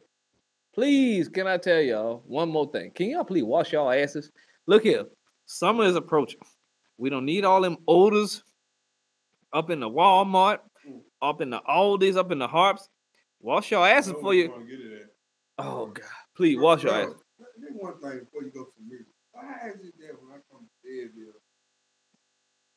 please, 0.76 1.28
can 1.28 1.48
I 1.48 1.58
tell 1.58 1.82
y'all 1.82 2.22
one 2.28 2.50
more 2.50 2.72
thing? 2.72 2.92
Can 2.92 3.10
y'all 3.10 3.24
please 3.24 3.44
wash 3.44 3.74
y'all 3.74 3.92
asses? 3.92 4.32
Look 4.68 4.84
here, 4.84 5.06
summer 5.46 5.86
is 5.86 5.96
approaching. 5.96 6.40
We 6.98 7.10
don't 7.10 7.26
need 7.26 7.44
all 7.44 7.62
them 7.62 7.78
odors 7.88 8.44
up 9.52 9.72
in 9.72 9.80
the 9.80 9.90
Walmart, 9.90 10.60
mm. 10.88 11.00
up 11.22 11.42
in 11.42 11.50
the 11.50 11.62
Aldi's, 11.68 12.18
up 12.18 12.32
in 12.32 12.40
the 12.40 12.48
Harps. 12.48 12.90
Wash 13.44 13.70
your 13.72 13.86
asses 13.86 14.14
Know 14.14 14.22
for 14.22 14.34
you. 14.34 14.48
gonna 14.48 14.64
get 14.66 14.80
it 14.80 15.02
at. 15.02 15.10
Oh 15.66 15.88
God, 15.88 16.04
please 16.36 16.58
wash 16.58 16.84
your 16.84 16.94
Bro, 16.94 17.02
ass. 17.02 17.16
There's 17.60 17.74
one 17.76 17.94
thing 18.00 18.20
before 18.24 18.44
you 18.44 18.52
go 18.52 18.64
to 18.64 18.72
the 18.80 18.86
music. 18.88 19.08
Why 19.34 19.44
is 19.68 19.82
it 19.86 19.94
that 20.00 20.16
when 20.22 20.32
I 20.32 20.40
come 20.50 20.66
to 20.66 20.72
Fayetteville, 20.84 21.42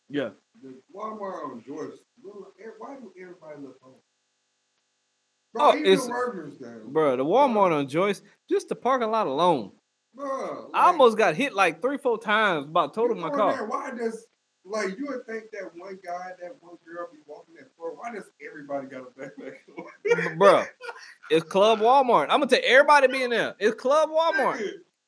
Yeah. 0.09 0.31
the 0.61 0.81
Walmart 0.95 1.45
on 1.45 1.63
George, 1.65 1.93
look, 2.23 2.55
eh, 2.61 2.65
why 2.79 2.97
do 2.97 3.13
everybody 3.21 3.63
look 3.63 3.79
home? 3.81 3.95
Oh, 5.59 5.59
Bro, 5.73 5.75
even 5.75 5.87
it's- 5.87 6.05
the 6.07 6.11
workers 6.13 6.59
down. 6.59 6.93
Bro, 6.93 7.17
the 7.19 7.25
Walmart 7.25 7.73
on 7.73 7.89
Joyce, 7.89 8.23
just 8.51 8.69
the 8.69 8.75
parking 8.75 9.11
lot 9.11 9.27
alone. 9.29 9.73
Bro, 10.15 10.71
I 10.75 10.87
almost 10.89 11.17
got 11.17 11.37
hit 11.37 11.53
like 11.55 11.81
three, 11.81 11.99
four 11.99 12.19
times 12.19 12.67
about 12.67 12.93
totaled 12.95 13.19
my 13.19 13.31
car. 13.31 13.67
Why 13.69 13.91
does 13.93 14.27
like 14.69 14.99
you 14.99 15.07
would 15.09 15.25
think 15.27 15.45
that 15.53 15.71
one 15.77 15.99
guy, 16.05 16.31
that 16.41 16.57
one 16.61 16.77
girl 16.85 17.09
be 17.13 17.19
walking 17.27 17.55
that 17.55 17.75
floor? 17.77 17.95
Why 17.97 18.13
does 18.13 18.25
everybody 18.47 18.87
got 18.89 19.03
a 19.03 19.21
backpack? 19.21 20.39
Bro, 20.39 20.65
it's 21.31 21.49
Club 21.49 21.79
Walmart. 21.81 22.25
I'm 22.25 22.41
gonna 22.41 22.47
tell 22.49 22.61
everybody 22.65 23.09
being 23.09 23.31
there. 23.31 23.55
It's 23.59 23.75
Club 23.81 24.11
Walmart. 24.11 24.61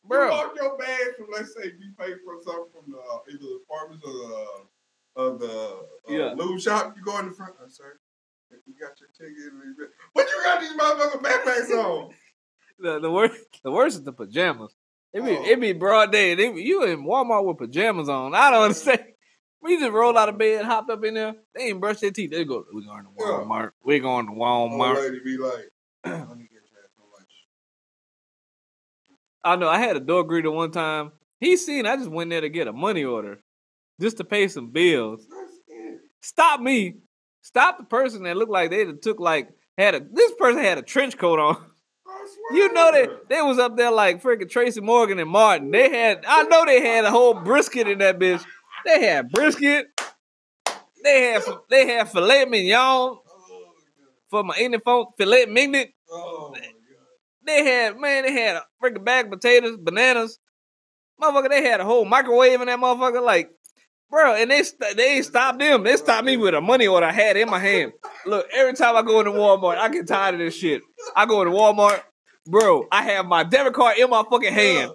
Bro. 0.04 0.24
You 0.26 0.30
walk 0.30 0.52
your 0.56 0.78
bag 0.78 1.16
from 1.16 1.26
let's 1.32 1.52
say 1.54 1.66
you 1.66 1.92
pay 1.98 2.12
for 2.24 2.36
something 2.42 2.66
from 2.72 2.90
the 2.92 2.98
uh, 2.98 3.18
either 3.30 3.38
the 3.38 3.60
apartments 3.68 4.04
or 4.06 4.12
the 4.12 5.22
of 5.22 5.40
the 5.40 5.46
uh, 6.08 6.12
Yeah. 6.12 6.34
lube 6.36 6.60
shop. 6.60 6.94
You 6.96 7.02
go 7.02 7.18
in 7.18 7.26
the 7.28 7.32
front, 7.34 7.54
uh, 7.62 7.68
sir. 7.68 7.98
You 8.50 8.74
got 8.80 8.98
your 9.00 9.10
ticket, 9.10 9.52
and 9.52 9.76
you- 9.76 9.88
but 10.14 10.26
you 10.28 10.42
got 10.44 10.60
these 10.60 10.72
motherfucking 10.72 11.22
backpacks 11.22 11.70
on. 11.70 12.14
The, 12.80 13.00
the 13.00 13.10
worst 13.10 13.34
the 13.64 13.72
worst 13.72 13.96
is 13.98 14.04
the 14.04 14.12
pajamas. 14.12 14.72
It 15.12 15.24
be 15.24 15.32
Oh. 15.36 15.44
it 15.46 15.60
be 15.60 15.72
broad 15.72 16.12
day. 16.12 16.36
They, 16.36 16.52
you 16.52 16.84
in 16.84 17.04
Walmart 17.04 17.44
with 17.44 17.58
pajamas 17.58 18.08
on. 18.08 18.36
I 18.36 18.52
don't 18.52 18.62
understand. 18.62 19.00
We 19.62 19.78
just 19.78 19.92
rolled 19.92 20.16
out 20.16 20.28
of 20.28 20.38
bed, 20.38 20.64
hopped 20.64 20.90
up 20.90 21.04
in 21.04 21.14
there. 21.14 21.34
They 21.54 21.64
ain't 21.64 21.80
brush 21.80 21.98
their 22.00 22.10
teeth. 22.12 22.30
They 22.30 22.44
go, 22.44 22.64
we 22.72 22.84
going 22.84 23.02
to 23.04 23.10
Yeah. 23.18 23.24
Walmart. 23.26 23.70
We 23.82 23.98
going 23.98 24.26
to 24.26 24.32
Old 24.32 24.70
Walmart. 24.72 24.96
lady 24.96 25.20
be 25.24 25.36
like, 25.36 25.68
let 26.06 26.36
me 26.36 26.44
get 26.44 26.62
your 26.62 26.88
some 26.96 27.06
lunch. 27.12 27.30
I 29.44 29.56
know. 29.56 29.68
I 29.68 29.78
had 29.78 29.96
a 29.96 30.00
door 30.00 30.24
greeter 30.24 30.52
one 30.52 30.70
time. 30.70 31.12
He 31.40 31.56
seen. 31.56 31.86
I 31.86 31.96
just 31.96 32.10
went 32.10 32.30
there 32.30 32.40
to 32.40 32.48
get 32.48 32.68
a 32.68 32.72
money 32.72 33.04
order, 33.04 33.40
just 34.00 34.16
to 34.18 34.24
pay 34.24 34.48
some 34.48 34.70
bills. 34.70 35.26
Stop 36.22 36.60
me. 36.60 36.96
Stop 37.42 37.78
the 37.78 37.84
person 37.84 38.24
that 38.24 38.36
looked 38.36 38.50
like 38.52 38.70
they 38.70 38.84
took 38.92 39.18
like 39.20 39.50
had 39.76 39.94
a. 39.94 40.00
This 40.00 40.32
person 40.38 40.62
had 40.62 40.78
a 40.78 40.82
trench 40.82 41.16
coat 41.18 41.38
on. 41.38 41.56
You 42.50 42.72
know 42.72 42.90
that 42.92 43.28
they 43.28 43.40
was 43.40 43.58
up 43.58 43.76
there 43.76 43.90
like 43.90 44.22
freaking 44.22 44.50
Tracy 44.50 44.80
Morgan 44.80 45.18
and 45.18 45.30
Martin. 45.30 45.70
They 45.70 45.88
had. 45.88 46.24
I 46.26 46.42
know 46.44 46.64
they 46.64 46.80
had 46.80 47.04
a 47.04 47.10
whole 47.10 47.32
brisket 47.34 47.86
in 47.88 47.98
that 47.98 48.18
bitch. 48.18 48.44
They 48.88 49.06
had 49.06 49.30
brisket. 49.30 49.86
They 51.04 51.22
had 51.24 51.42
they 51.68 51.86
had 51.86 52.08
filet 52.10 52.46
mignon 52.46 53.18
for 54.30 54.42
my 54.42 54.56
Indian 54.56 54.80
phone 54.82 55.06
filet 55.18 55.44
mignon. 55.44 55.88
oh. 56.10 56.54
They 57.44 57.64
had 57.64 57.98
man, 57.98 58.24
they 58.24 58.32
had 58.32 58.56
a 58.56 58.64
freaking 58.82 59.04
bag 59.04 59.26
of 59.26 59.32
potatoes, 59.32 59.76
bananas. 59.78 60.38
Motherfucker, 61.20 61.50
they 61.50 61.64
had 61.64 61.80
a 61.80 61.84
whole 61.84 62.06
microwave 62.06 62.60
in 62.62 62.66
that 62.68 62.78
motherfucker. 62.78 63.22
Like, 63.22 63.50
bro, 64.10 64.34
and 64.34 64.50
they 64.50 64.62
st- 64.62 64.96
they 64.96 65.20
stopped 65.20 65.58
them. 65.58 65.82
They 65.82 65.96
stopped 65.96 66.24
me 66.24 66.38
with 66.38 66.54
a 66.54 66.60
money 66.62 66.86
order 66.86 67.06
I 67.06 67.12
had 67.12 67.36
in 67.36 67.50
my 67.50 67.58
hand. 67.58 67.92
Look, 68.24 68.46
every 68.54 68.72
time 68.72 68.96
I 68.96 69.02
go 69.02 69.18
into 69.20 69.32
Walmart, 69.32 69.76
I 69.76 69.90
get 69.90 70.08
tired 70.08 70.34
of 70.34 70.40
this 70.40 70.56
shit. 70.56 70.80
I 71.14 71.26
go 71.26 71.42
into 71.42 71.54
Walmart, 71.54 72.00
bro. 72.46 72.86
I 72.90 73.02
have 73.02 73.26
my 73.26 73.44
debit 73.44 73.74
card 73.74 73.98
in 73.98 74.08
my 74.08 74.24
fucking 74.30 74.52
hand. 74.52 74.92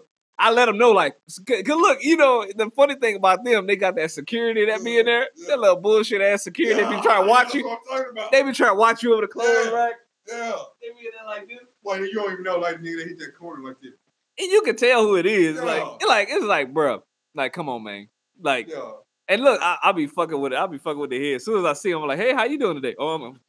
I 0.47 0.51
let 0.51 0.65
them 0.65 0.77
know, 0.77 0.91
like, 0.91 1.15
cause 1.47 1.65
look, 1.67 1.99
you 2.03 2.17
know, 2.17 2.45
the 2.55 2.69
funny 2.75 2.95
thing 2.95 3.15
about 3.15 3.43
them, 3.43 3.65
they 3.67 3.75
got 3.75 3.95
that 3.95 4.11
security 4.11 4.65
that 4.65 4.83
be 4.83 4.99
in 4.99 5.05
there. 5.05 5.27
That 5.47 5.59
little 5.59 5.77
bullshit 5.77 6.21
ass 6.21 6.43
security. 6.43 6.81
They 6.81 6.89
be 6.95 7.01
trying 7.01 7.23
to 7.23 7.29
watch 7.29 7.53
you. 7.53 7.63
What 7.65 7.79
I'm 7.91 7.97
talking 7.97 8.11
about. 8.11 8.31
They 8.31 8.43
be 8.43 8.51
trying 8.51 8.71
to 8.71 8.75
watch 8.75 9.03
you 9.03 9.13
over 9.13 9.21
the 9.21 9.27
clothes 9.27 9.47
Yeah. 9.65 9.71
rack. 9.71 9.93
yeah. 10.27 10.51
They 10.81 10.89
be 10.89 11.05
in 11.07 11.11
there 11.17 11.25
like 11.25 11.47
this. 11.47 11.59
Well, 11.83 11.99
you 11.99 12.13
don't 12.13 12.31
even 12.33 12.43
know, 12.43 12.57
like, 12.57 12.77
nigga, 12.77 12.97
they 12.97 13.03
hit 13.09 13.19
that 13.19 13.37
corner 13.39 13.63
like 13.63 13.77
this. 13.81 13.93
and 14.39 14.51
you 14.51 14.61
can 14.63 14.75
tell 14.75 15.03
who 15.03 15.15
it 15.15 15.25
is. 15.25 15.55
Yeah. 15.55 15.61
Like, 15.63 16.01
it 16.01 16.07
like 16.07 16.27
it's 16.31 16.45
like, 16.45 16.73
bro, 16.73 17.03
like, 17.35 17.53
come 17.53 17.69
on, 17.69 17.83
man. 17.83 18.09
Like, 18.41 18.69
Yeah. 18.69 18.91
and 19.29 19.41
look, 19.43 19.61
I, 19.61 19.77
I'll 19.83 19.93
be 19.93 20.07
fucking 20.07 20.39
with 20.39 20.53
it. 20.53 20.55
I'll 20.57 20.67
be 20.67 20.77
fucking 20.77 20.99
with 20.99 21.09
the 21.11 21.23
head. 21.29 21.35
As 21.35 21.45
soon 21.45 21.59
as 21.59 21.65
I 21.65 21.73
see 21.73 21.91
him, 21.91 21.99
I'm 22.01 22.07
like, 22.07 22.19
hey, 22.19 22.33
how 22.33 22.43
you 22.45 22.59
doing 22.59 22.75
today? 22.75 22.95
Oh, 22.99 23.09
I'm, 23.15 23.21
I'm 23.23 23.31
good. 23.33 23.41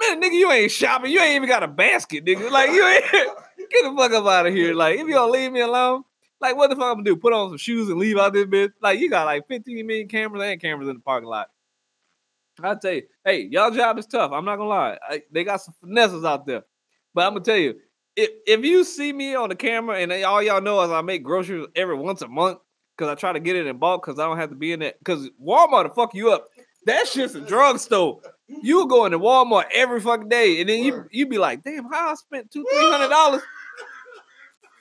Man, 0.00 0.22
nigga, 0.22 0.32
you 0.32 0.50
ain't 0.50 0.70
shopping. 0.70 1.10
You 1.10 1.20
ain't 1.20 1.36
even 1.36 1.48
got 1.48 1.62
a 1.62 1.68
basket, 1.68 2.24
nigga. 2.24 2.50
Like, 2.50 2.70
you 2.70 2.86
ain't 2.86 3.04
get 3.12 3.84
the 3.84 3.94
fuck 3.96 4.12
up 4.12 4.26
out 4.26 4.46
of 4.46 4.54
here. 4.54 4.74
Like, 4.74 4.98
if 4.98 5.06
you 5.06 5.14
don't 5.14 5.30
leave 5.32 5.52
me 5.52 5.60
alone, 5.60 6.04
like, 6.40 6.56
what 6.56 6.70
the 6.70 6.76
fuck 6.76 6.84
I'm 6.86 6.94
gonna 6.94 7.04
do? 7.04 7.16
Put 7.16 7.32
on 7.34 7.50
some 7.50 7.58
shoes 7.58 7.88
and 7.90 7.98
leave 7.98 8.18
out 8.18 8.32
this 8.32 8.46
bitch? 8.46 8.72
Like, 8.80 8.98
you 8.98 9.10
got 9.10 9.26
like 9.26 9.46
15 9.46 9.86
million 9.86 10.08
cameras 10.08 10.42
and 10.42 10.60
cameras 10.60 10.88
in 10.88 10.94
the 10.96 11.00
parking 11.02 11.28
lot. 11.28 11.48
I 12.62 12.74
tell 12.74 12.92
you, 12.92 13.02
hey, 13.24 13.42
y'all 13.50 13.70
job 13.70 13.98
is 13.98 14.06
tough. 14.06 14.32
I'm 14.32 14.44
not 14.44 14.56
gonna 14.56 14.68
lie. 14.68 14.98
I, 15.08 15.22
they 15.32 15.44
got 15.44 15.62
some 15.62 15.74
finesses 15.80 16.24
out 16.24 16.46
there, 16.46 16.62
but 17.14 17.26
I'm 17.26 17.32
gonna 17.32 17.44
tell 17.44 17.56
you, 17.56 17.76
if 18.16 18.30
if 18.46 18.64
you 18.64 18.84
see 18.84 19.12
me 19.12 19.34
on 19.34 19.48
the 19.48 19.54
camera 19.54 19.98
and 19.98 20.10
they- 20.10 20.24
all 20.24 20.42
y'all 20.42 20.60
know 20.60 20.80
is 20.82 20.90
I 20.90 21.00
make 21.00 21.22
groceries 21.22 21.66
every 21.74 21.94
once 21.96 22.20
a 22.20 22.28
month 22.28 22.58
because 22.96 23.10
I 23.10 23.14
try 23.14 23.32
to 23.32 23.40
get 23.40 23.56
it 23.56 23.66
in 23.66 23.78
bulk 23.78 24.04
because 24.04 24.18
I 24.18 24.24
don't 24.26 24.36
have 24.36 24.50
to 24.50 24.56
be 24.56 24.72
in 24.72 24.80
that 24.80 24.98
because 24.98 25.30
Walmart 25.42 25.84
will 25.84 25.94
fuck 25.94 26.14
you 26.14 26.32
up. 26.32 26.48
That 26.86 27.06
shit's 27.06 27.34
a 27.34 27.40
drugstore. 27.40 28.20
You 28.48 28.86
go 28.88 29.04
into 29.06 29.18
Walmart 29.18 29.66
every 29.72 30.00
fucking 30.00 30.28
day, 30.28 30.60
and 30.60 30.68
then 30.68 30.82
you 30.82 31.04
you 31.10 31.26
be 31.26 31.38
like, 31.38 31.62
damn, 31.62 31.84
how 31.90 32.10
I 32.10 32.14
spent 32.14 32.50
two 32.50 32.64
three 32.72 32.90
hundred 32.90 33.08
dollars. 33.08 33.42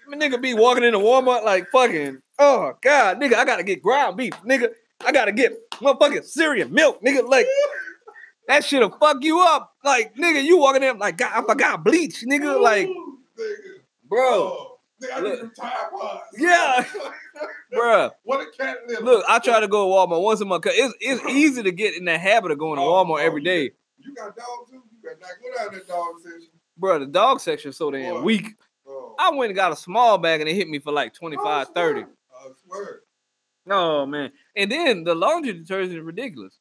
My 0.07 0.17
nigga 0.17 0.41
be 0.41 0.53
walking 0.55 0.83
into 0.83 0.97
Walmart 0.97 1.43
like 1.43 1.69
fucking, 1.71 2.19
oh 2.39 2.73
god, 2.81 3.19
nigga, 3.19 3.35
I 3.35 3.45
gotta 3.45 3.63
get 3.63 3.83
ground 3.83 4.17
beef, 4.17 4.33
nigga. 4.43 4.69
I 5.05 5.11
gotta 5.11 5.31
get 5.31 5.69
motherfucking 5.73 6.25
Syrian 6.25 6.73
milk, 6.73 7.01
nigga. 7.03 7.27
Like 7.27 7.45
that 8.47 8.65
shit'll 8.65 8.89
fuck 8.89 9.17
you 9.21 9.39
up. 9.41 9.75
Like, 9.83 10.15
nigga, 10.15 10.43
you 10.43 10.57
walking 10.57 10.81
in 10.83 10.97
like, 10.97 11.17
God, 11.17 11.31
I 11.33 11.45
forgot 11.45 11.83
bleach, 11.83 12.23
nigga. 12.27 12.59
Like, 12.59 12.89
bro, 14.09 14.27
Oh, 14.27 14.68
I 15.13 15.19
Look. 15.19 15.43
need 15.43 15.55
Tide 15.55 15.73
Pods. 15.91 16.23
Yeah. 16.37 16.85
bruh. 17.73 18.11
what 18.23 18.41
a 18.41 18.51
cat 18.51 18.77
live. 18.87 19.01
Look, 19.01 19.25
I 19.27 19.39
try 19.39 19.59
to 19.59 19.67
go 19.67 19.85
to 19.87 19.93
Walmart 19.93 20.21
once 20.21 20.41
a 20.41 20.45
month. 20.45 20.63
Cause 20.63 20.73
it's 20.75 20.93
it's 20.99 21.25
easy 21.29 21.63
to 21.63 21.71
get 21.71 21.95
in 21.95 22.05
the 22.05 22.17
habit 22.17 22.51
of 22.51 22.57
going 22.57 22.77
to 22.77 22.81
Oh, 22.81 23.05
Walmart 23.05 23.09
oh, 23.09 23.15
every 23.17 23.41
you 23.41 23.45
day. 23.45 23.71
You 23.97 24.13
got 24.15 24.35
dogs 24.35 24.69
too? 24.69 24.81
You 24.91 25.09
got 25.09 25.21
like, 25.21 25.31
go 25.41 25.63
down 25.63 25.73
that 25.73 25.87
dog 25.87 26.15
section. 26.23 26.49
Bro, 26.77 26.99
the 26.99 27.05
dog 27.07 27.39
section 27.39 27.71
so 27.73 27.91
damn 27.91 28.15
Boy. 28.15 28.21
weak. 28.21 28.55
Oh. 28.87 29.15
I 29.19 29.29
went 29.31 29.49
and 29.49 29.55
got 29.55 29.71
a 29.71 29.75
small 29.75 30.17
bag 30.17 30.41
and 30.41 30.49
it 30.49 30.55
hit 30.55 30.69
me 30.69 30.79
for 30.79 30.91
like 30.91 31.13
25, 31.13 31.69
30. 31.75 32.01
I 32.01 32.05
swear. 32.65 33.01
Oh 33.69 34.05
man. 34.05 34.31
And 34.55 34.71
then 34.71 35.03
the 35.03 35.15
laundry 35.15 35.53
detergent 35.53 35.97
is 35.97 36.03
ridiculous. 36.03 36.57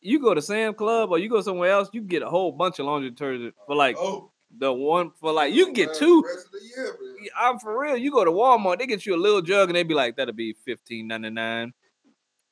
You 0.00 0.20
go 0.20 0.34
to 0.34 0.42
Sam 0.42 0.74
Club 0.74 1.10
or 1.10 1.18
you 1.18 1.28
go 1.28 1.40
somewhere 1.40 1.70
else, 1.70 1.88
you 1.92 2.02
get 2.02 2.22
a 2.22 2.28
whole 2.28 2.52
bunch 2.52 2.78
of 2.78 2.86
laundry 2.86 3.10
detergent 3.10 3.54
for 3.66 3.74
like 3.74 3.96
oh, 3.98 4.06
oh. 4.06 4.32
The 4.58 4.72
one 4.72 5.10
for 5.20 5.32
like 5.32 5.52
you 5.52 5.64
can 5.64 5.74
get 5.74 5.94
two. 5.94 6.22
Rest 6.22 6.46
of 6.46 6.52
the 6.52 6.60
year, 6.66 6.96
I'm 7.38 7.58
for 7.58 7.78
real. 7.78 7.96
You 7.96 8.10
go 8.10 8.24
to 8.24 8.30
Walmart, 8.30 8.78
they 8.78 8.86
get 8.86 9.06
you 9.06 9.14
a 9.14 9.16
little 9.16 9.42
jug 9.42 9.68
and 9.68 9.76
they 9.76 9.82
be 9.82 9.94
like, 9.94 10.16
that'll 10.16 10.34
be 10.34 10.54
fifteen 10.64 11.08
ninety 11.08 11.30
nine. 11.30 11.72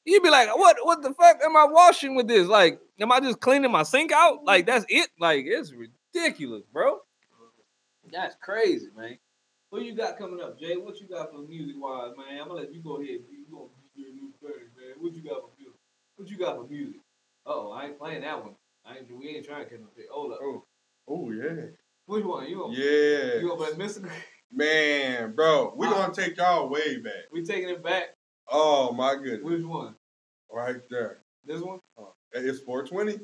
You'd 0.04 0.22
be 0.22 0.30
like, 0.30 0.54
what? 0.54 0.76
What 0.82 1.02
the 1.02 1.14
fuck 1.14 1.40
am 1.42 1.56
I 1.56 1.64
washing 1.64 2.14
with 2.14 2.28
this? 2.28 2.46
Like, 2.46 2.78
am 3.00 3.10
I 3.10 3.20
just 3.20 3.40
cleaning 3.40 3.70
my 3.70 3.84
sink 3.84 4.12
out? 4.12 4.44
Like, 4.44 4.66
that's 4.66 4.84
it. 4.88 5.08
Like, 5.18 5.46
it's 5.46 5.72
ridiculous, 5.72 6.62
bro. 6.72 6.98
That's 8.12 8.36
crazy, 8.40 8.88
man. 8.94 9.18
What 9.70 9.82
you 9.82 9.94
got 9.94 10.18
coming 10.18 10.40
up, 10.40 10.60
Jay? 10.60 10.76
What 10.76 11.00
you 11.00 11.08
got 11.08 11.32
for 11.32 11.38
music 11.38 11.76
wise, 11.78 12.12
man? 12.16 12.38
I'm 12.40 12.48
gonna 12.48 12.60
let 12.60 12.72
you 12.72 12.82
go 12.82 12.96
ahead. 12.96 13.20
You 13.30 13.46
gonna 13.50 13.68
do 13.96 14.02
your 14.02 14.12
new 14.12 14.32
thing, 14.40 14.68
man. 14.76 14.94
What 15.00 15.14
you 15.14 15.22
got 15.22 15.40
for 15.40 15.50
music? 15.58 15.80
What 16.16 16.28
you 16.28 16.36
got 16.36 16.56
for 16.56 16.66
music? 16.68 17.00
Oh, 17.46 17.72
I 17.72 17.86
ain't 17.86 17.98
playing 17.98 18.20
that 18.20 18.44
one. 18.44 18.54
I 18.86 18.98
ain't. 18.98 19.10
We 19.10 19.28
ain't 19.28 19.46
trying 19.46 19.64
to 19.64 19.70
get 19.70 19.80
no 19.80 19.86
pick. 19.96 20.10
Hold 20.10 20.32
up. 20.32 20.38
Oh, 20.42 20.64
oh 21.08 21.30
yeah. 21.30 21.72
Which 22.06 22.24
one? 22.24 22.46
You 22.48 22.56
gonna? 22.58 22.74
Yeah. 22.74 23.34
You 23.40 23.48
gonna 23.48 23.56
play 23.56 23.76
Missing? 23.78 24.08
Man, 24.52 25.32
bro, 25.34 25.72
we 25.76 25.86
Uh, 25.86 25.90
gonna 25.90 26.14
take 26.14 26.36
y'all 26.36 26.68
way 26.68 26.98
back. 26.98 27.24
We 27.32 27.42
taking 27.44 27.70
it 27.70 27.82
back. 27.82 28.14
Oh 28.48 28.92
my 28.92 29.14
goodness. 29.16 29.42
Which 29.42 29.64
one? 29.64 29.94
Right 30.52 30.76
there. 30.90 31.22
This 31.44 31.60
one? 31.60 31.80
It's 32.32 32.60
420. 32.60 33.20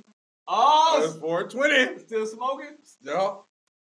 Oh, 0.49 1.03
It's 1.05 1.14
Oh, 1.16 1.21
420. 1.21 1.99
still 2.01 2.27
smoking? 2.27 2.77
Yeah. 3.03 3.35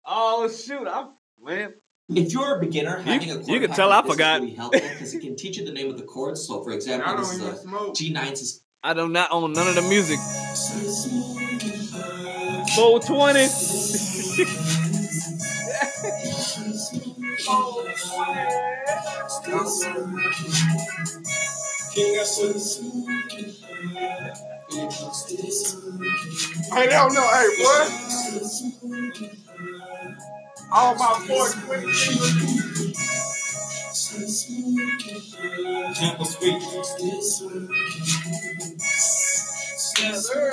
Oh 0.05 0.49
shoot! 0.49 0.87
I'm 0.89 1.11
man. 1.43 1.75
If 2.11 2.33
you're 2.33 2.57
a 2.57 2.61
beginner, 2.61 2.97
having 2.99 3.31
a 3.31 3.35
chord 3.37 3.49
you 3.49 3.61
can 3.61 3.71
tell 3.71 3.89
like 3.91 3.99
I 3.99 4.03
this 4.03 4.13
forgot. 4.13 4.37
is 4.37 4.41
really 4.43 4.55
helpful 4.57 4.81
because 4.89 5.15
it 5.15 5.21
can 5.21 5.37
teach 5.37 5.59
you 5.59 5.65
the 5.67 5.73
name 5.73 5.91
of 5.91 5.99
the 5.99 6.05
chords. 6.05 6.47
So, 6.47 6.63
for 6.65 6.73
example, 6.73 7.07
I 7.09 7.17
this 7.17 7.27
don't 7.29 7.37
is 7.37 7.43
even 7.43 7.55
a 7.55 7.59
smoke. 7.59 7.95
G9 7.95 8.37
sus- 8.37 8.61
I 8.83 8.95
do 8.95 9.09
not 9.09 9.31
own 9.31 9.53
none 9.53 9.69
of 9.69 9.75
the 9.75 9.83
music. 9.83 10.19
420. 12.75 14.85
Hey, 26.73 26.87
they 26.87 26.93
don't 26.93 27.15
know. 27.15 27.29
Hey, 27.29 27.49
boy. 27.59 27.85
All 30.73 30.95
my 30.97 31.25
420. 31.29 31.87
Yes, 40.01 40.27
sir. 40.29 40.53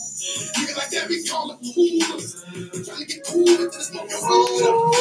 Niggas 0.39 0.77
like 0.77 0.89
that, 0.91 1.09
we 1.09 1.25
call 1.27 1.51
it 1.51 1.59
coolers. 1.75 2.45
Trying 2.85 2.99
to 2.99 3.05
get 3.05 3.25
cool 3.27 3.49
into 3.49 3.81
smoking 3.81 4.09
room. 4.11 4.91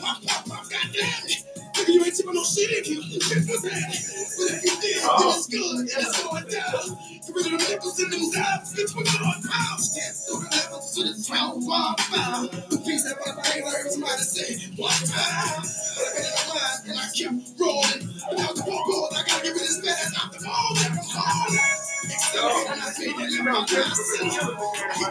Pop, 0.00 0.22
pop, 0.24 0.46
pop, 0.48 0.70
goddamn 0.70 0.92
it. 1.26 1.43
You 1.88 2.04
ain't 2.04 2.16
tipping 2.16 2.34
no 2.34 2.44
shit 2.44 2.86
in. 2.88 3.00
This 3.10 3.30
happening. 3.30 4.24
But 4.36 4.50
if 4.50 4.64
you 4.64 4.74
did, 4.80 5.02
then 5.02 5.28
it's 5.28 5.46
oh. 5.46 5.46
good. 5.50 5.78
And 5.80 5.88
it's 5.88 6.22
going 6.22 6.48
down. 6.48 6.84
Get 7.24 7.34
rid 7.34 7.46
of 7.46 7.52
them 7.52 7.64
nickels 7.68 7.98
and 8.00 8.12
them 8.12 8.24
dimes. 8.32 8.74
Bitch, 8.74 8.92
we're 8.96 9.04
going 9.04 9.42
pounds. 9.44 9.94
Dance 9.94 10.24
through 10.24 10.44
the 10.44 10.50
levels 10.50 10.94
to 10.94 11.00
the 11.04 11.14
top. 11.24 11.60
found 11.60 11.64
my. 11.68 12.48
The 12.68 12.78
piece 12.84 13.04
that 13.04 13.16
I 13.20 13.56
ain't 13.56 13.68
heard 13.68 13.90
somebody 13.90 14.22
say 14.22 14.56
one 14.76 14.92
time. 15.04 15.64
But 15.64 16.04
I 16.04 16.16
made 16.16 16.24
it 16.24 16.48
line 16.48 16.80
and 16.88 16.98
I 16.98 17.06
kept 17.12 17.60
rolling. 17.60 18.02
Without 18.32 18.54
the 18.56 18.62
ball, 18.64 19.08
I 19.12 19.22
gotta 19.24 19.50
as 19.52 19.80
fast 19.80 20.16
out 20.20 20.32
the 20.32 20.40
ball. 20.44 20.72
I'm 20.76 20.96
calling. 21.04 21.84
Accelerating, 22.04 22.82
I 22.82 22.90
feel 22.92 23.16
it 23.16 23.32
in 23.38 23.44
my. 23.44 23.64
Keep 23.64 23.80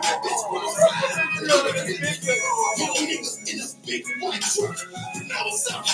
that 0.01 0.21
bitch 0.21 0.41
on 0.49 0.61
the 0.61 0.69
side. 0.69 1.41
Look 1.43 1.75
at 1.75 1.89
it. 1.89 1.97
You 2.77 2.85
niggas 3.07 3.37
in 3.49 3.57
this 3.57 3.73
big 3.85 4.05
white 4.21 4.41
truck. 4.41 4.77
Now 5.27 5.45
what's 5.45 5.71
up? 5.71 5.85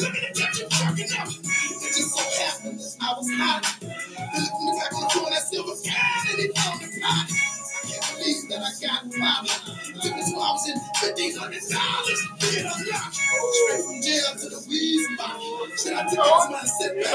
Looking 0.00 0.24
at. 0.24 1.28
It 1.28 1.92
just 1.94 2.10
so 2.16 2.44
happened 2.44 2.80
I 3.00 3.14
was 3.16 3.28
hot. 3.36 3.62
They 3.80 3.86
the 3.86 4.76
back 4.80 4.94
on 4.94 5.02
the 5.02 5.10
door, 5.14 5.30
that 5.30 5.42
silver 5.42 5.74
sky, 5.76 5.92
and 6.30 6.38
they 6.38 6.48
found 6.56 6.80
the 6.80 6.88
pot. 7.02 7.26
I 7.30 7.88
can't 7.88 8.18
believe 8.18 8.48
that 8.50 8.62
I 8.62 8.72
got 8.80 9.02
popped. 9.18 9.66
Took 10.02 10.16
me 10.16 10.22
two 10.24 10.40
hours 10.40 10.64
and 10.68 10.80
fifteen 11.00 11.36
hundred 11.36 11.62
dollars. 11.68 12.20
Get 12.40 12.66
a. 12.66 12.72
Straight 13.52 13.84
from 13.84 14.02
jail 14.02 14.30
to 14.40 14.48
the 14.50 14.66
weed 14.68 15.04
spot. 15.14 15.40
Should 15.78 15.94
I 15.94 16.06
take 16.08 16.18
off 16.20 16.50
my 16.50 16.62
sit 16.64 17.02
back? 17.02 17.12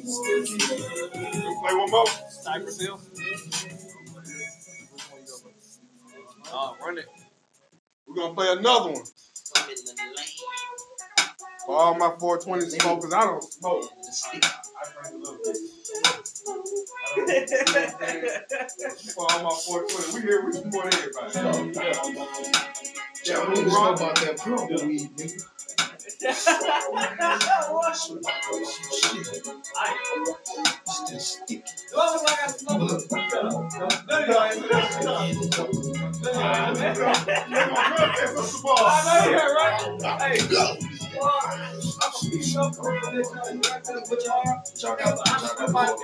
one 1.75 1.91
more. 1.91 2.05
Cypress 2.29 2.81
Hill. 2.81 2.99
Oh, 6.51 6.75
run 6.85 6.97
it. 6.97 7.05
We're 8.05 8.15
gonna 8.15 8.33
play 8.33 8.51
another 8.51 8.91
one. 8.91 9.03
For 11.65 11.75
all 11.75 11.95
my 11.95 12.13
420 12.19 12.69
smokers, 12.79 13.13
I 13.13 13.21
don't 13.25 13.43
smoke. 13.43 13.89
I 13.93 13.95
drink 14.93 15.15
a 15.15 15.17
little 15.17 15.39
bit. 15.43 15.57
For 19.13 19.25
all 19.31 19.43
my 19.43 19.55
420, 19.65 20.13
we 20.13 20.21
here, 20.21 20.45
we 20.45 20.51
support 20.53 20.93
everybody. 20.93 21.33
Yeah, 23.25 23.49
we 23.49 23.53
know 23.63 23.93
about 23.93 24.15
that 24.15 24.37
pro 24.37 24.65
weed, 24.85 25.09
nigga. 25.17 25.41
Still 25.77 26.33
sticky. 26.33 26.73
Go. 40.49 40.77
Chocolate 44.75 45.19
fizz. 45.19 45.53
About 45.59 45.99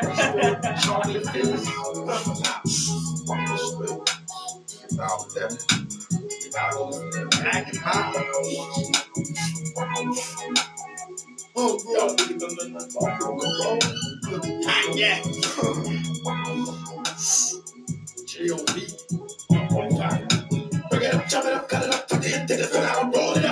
Oh, 0.00 0.08
bro. 0.08 0.16
Hot 14.64 14.96
yak. 14.96 15.22
J.O.B. 18.26 18.88
Bring 20.90 21.02
it 21.02 21.14
up, 21.14 21.28
chop 21.28 21.44
it 21.44 21.52
up, 21.52 21.68
cut 21.68 21.82
it 21.84 21.94
up, 21.94 22.08
tuck 22.08 22.24
it 22.24 22.48
take 22.48 22.58
it, 22.60 22.66
fill 22.66 22.82
out, 22.82 23.14
roll 23.14 23.34
it 23.36 23.44
up. 23.44 23.51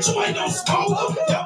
Bitch, 0.00 0.14
you 0.14 0.22
ain't 0.22 0.36
no 0.36 0.48
smoke. 0.48 1.39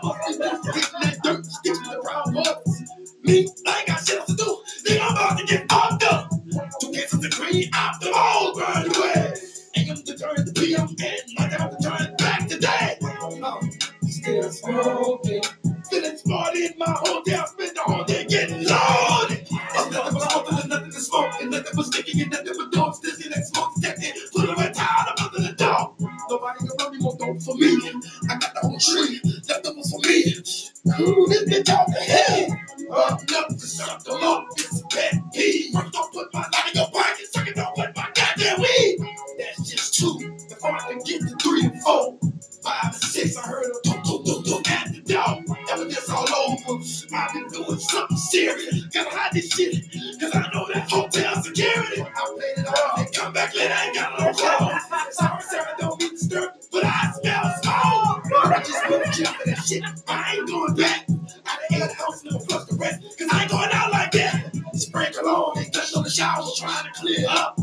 Shit. 59.74 59.84
I 60.08 60.36
ain't 60.36 60.48
going 60.48 60.74
back. 60.74 61.06
I 61.46 61.56
done 61.56 61.82
ate 61.82 61.88
the 61.88 61.94
house, 61.94 62.24
never 62.24 62.38
flush 62.40 62.66
the 62.66 62.76
rest, 62.76 63.02
cause 63.18 63.28
I 63.30 63.42
ain't 63.42 63.50
going 63.50 63.70
out 63.72 63.92
like 63.92 64.12
that. 64.12 64.52
Spray 64.74 65.10
cologne, 65.12 65.58
ain't 65.58 65.72
touched 65.72 65.96
on 65.96 66.04
the 66.04 66.10
shower, 66.10 66.42
trying 66.56 66.84
to 66.84 67.00
clear 67.00 67.26
up. 67.28 67.58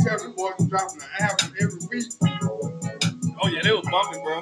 Nigga, 0.00 0.28
you 0.28 0.34
can't 0.34 0.58
tell 0.58 0.58
me 0.58 0.68
dropping 0.68 1.02
an 1.02 1.08
album 1.20 1.54
every 1.60 1.78
week. 1.90 2.06
Oh 3.42 3.48
yeah, 3.48 3.62
they 3.62 3.72
was 3.72 3.86
bumping, 3.90 4.22
bro. 4.22 4.40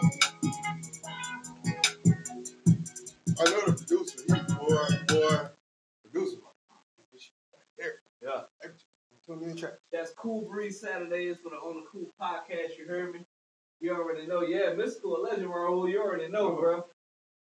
I 3.40 3.44
know 3.44 3.60
the 3.66 3.72
producer, 3.72 4.18
he 4.26 4.34
boy, 4.54 4.86
boy, 5.08 5.48
producer. 6.04 6.36
Yeah. 8.22 8.42
Tune 9.26 9.42
in 9.42 9.56
track. 9.56 9.74
That's 9.92 10.12
Cool 10.12 10.48
Breeze 10.48 10.80
Saturdays 10.80 11.38
for 11.42 11.50
the 11.50 11.56
On 11.56 11.76
the 11.76 11.86
Cool 11.90 12.10
podcast. 12.20 12.78
You 12.78 12.86
heard 12.86 13.12
me? 13.12 13.20
You 13.80 13.94
already 13.94 14.26
know. 14.26 14.42
Yeah, 14.42 14.74
Mystikal, 14.74 15.18
a 15.18 15.20
legend, 15.22 15.48
bro. 15.48 15.86
You 15.86 16.00
already 16.00 16.28
know, 16.28 16.52
uh-huh. 16.52 16.60
bro. 16.60 16.86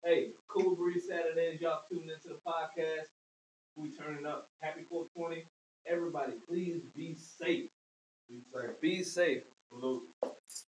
Hey, 0.04 0.30
Cool 0.48 0.74
Breeze 0.74 1.08
Saturdays. 1.08 1.60
Y'all 1.60 1.82
tuning 1.88 2.10
into 2.10 2.28
the 2.28 2.40
podcast. 2.46 3.08
We 3.76 3.90
turning 3.90 4.26
up. 4.26 4.48
Happy 4.60 4.82
420. 4.88 5.46
Everybody, 5.86 6.34
please 6.46 6.82
be 6.94 7.14
safe. 7.14 7.70
Be 8.80 9.02
safe. 9.02 9.42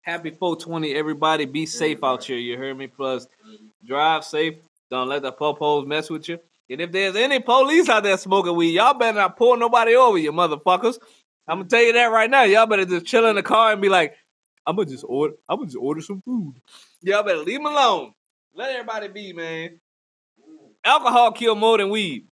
Happy 0.03 0.31
420, 0.31 0.95
everybody. 0.95 1.45
Be 1.45 1.67
safe 1.67 2.03
out 2.03 2.25
here. 2.25 2.39
You 2.39 2.57
heard 2.57 2.77
me? 2.77 2.87
Plus, 2.87 3.27
drive 3.85 4.25
safe. 4.25 4.55
Don't 4.91 5.09
let 5.09 5.23
the 5.23 5.33
popos 5.33 5.87
mess 5.87 6.11
with 6.11 6.29
you. 6.29 6.39
And 6.69 6.81
if 6.81 6.93
there's 6.93 7.17
any 7.17 7.41
police 7.41 7.89
out 7.89 8.03
there 8.03 8.17
smoking 8.17 8.55
weed, 8.55 8.71
y'all 8.71 8.95
better 8.95 9.19
not 9.19 9.37
pull 9.37 9.57
nobody 9.57 9.95
over, 9.95 10.19
you 10.19 10.33
motherfuckers. 10.33 10.99
I'm 11.47 11.59
gonna 11.59 11.69
tell 11.69 11.83
you 11.83 11.93
that 11.95 12.13
right 12.13 12.31
now. 12.31 12.45
Y'all 12.45 12.67
better 12.67 12.85
just 12.85 13.07
chill 13.07 13.27
in 13.27 13.37
the 13.37 13.43
car 13.43 13.73
and 13.73 13.83
be 13.83 13.89
like, 13.89 14.17
I'm 14.67 14.77
gonna 14.77 14.89
just 14.89 15.05
order. 15.07 15.35
I'm 15.49 15.59
gonna 15.59 15.67
just 15.67 15.79
order 15.79 16.01
some 16.01 16.23
food. 16.23 16.55
Y'all 17.03 17.25
better 17.25 17.39
leave 17.39 17.59
them 17.59 17.67
alone. 17.67 18.13
Let 18.55 18.71
everybody 18.71 19.09
be, 19.09 19.33
man. 19.33 19.81
alcohol 20.85 21.33
kill 21.33 21.57
more 21.57 21.79
than 21.79 21.91
weed. 21.91 22.27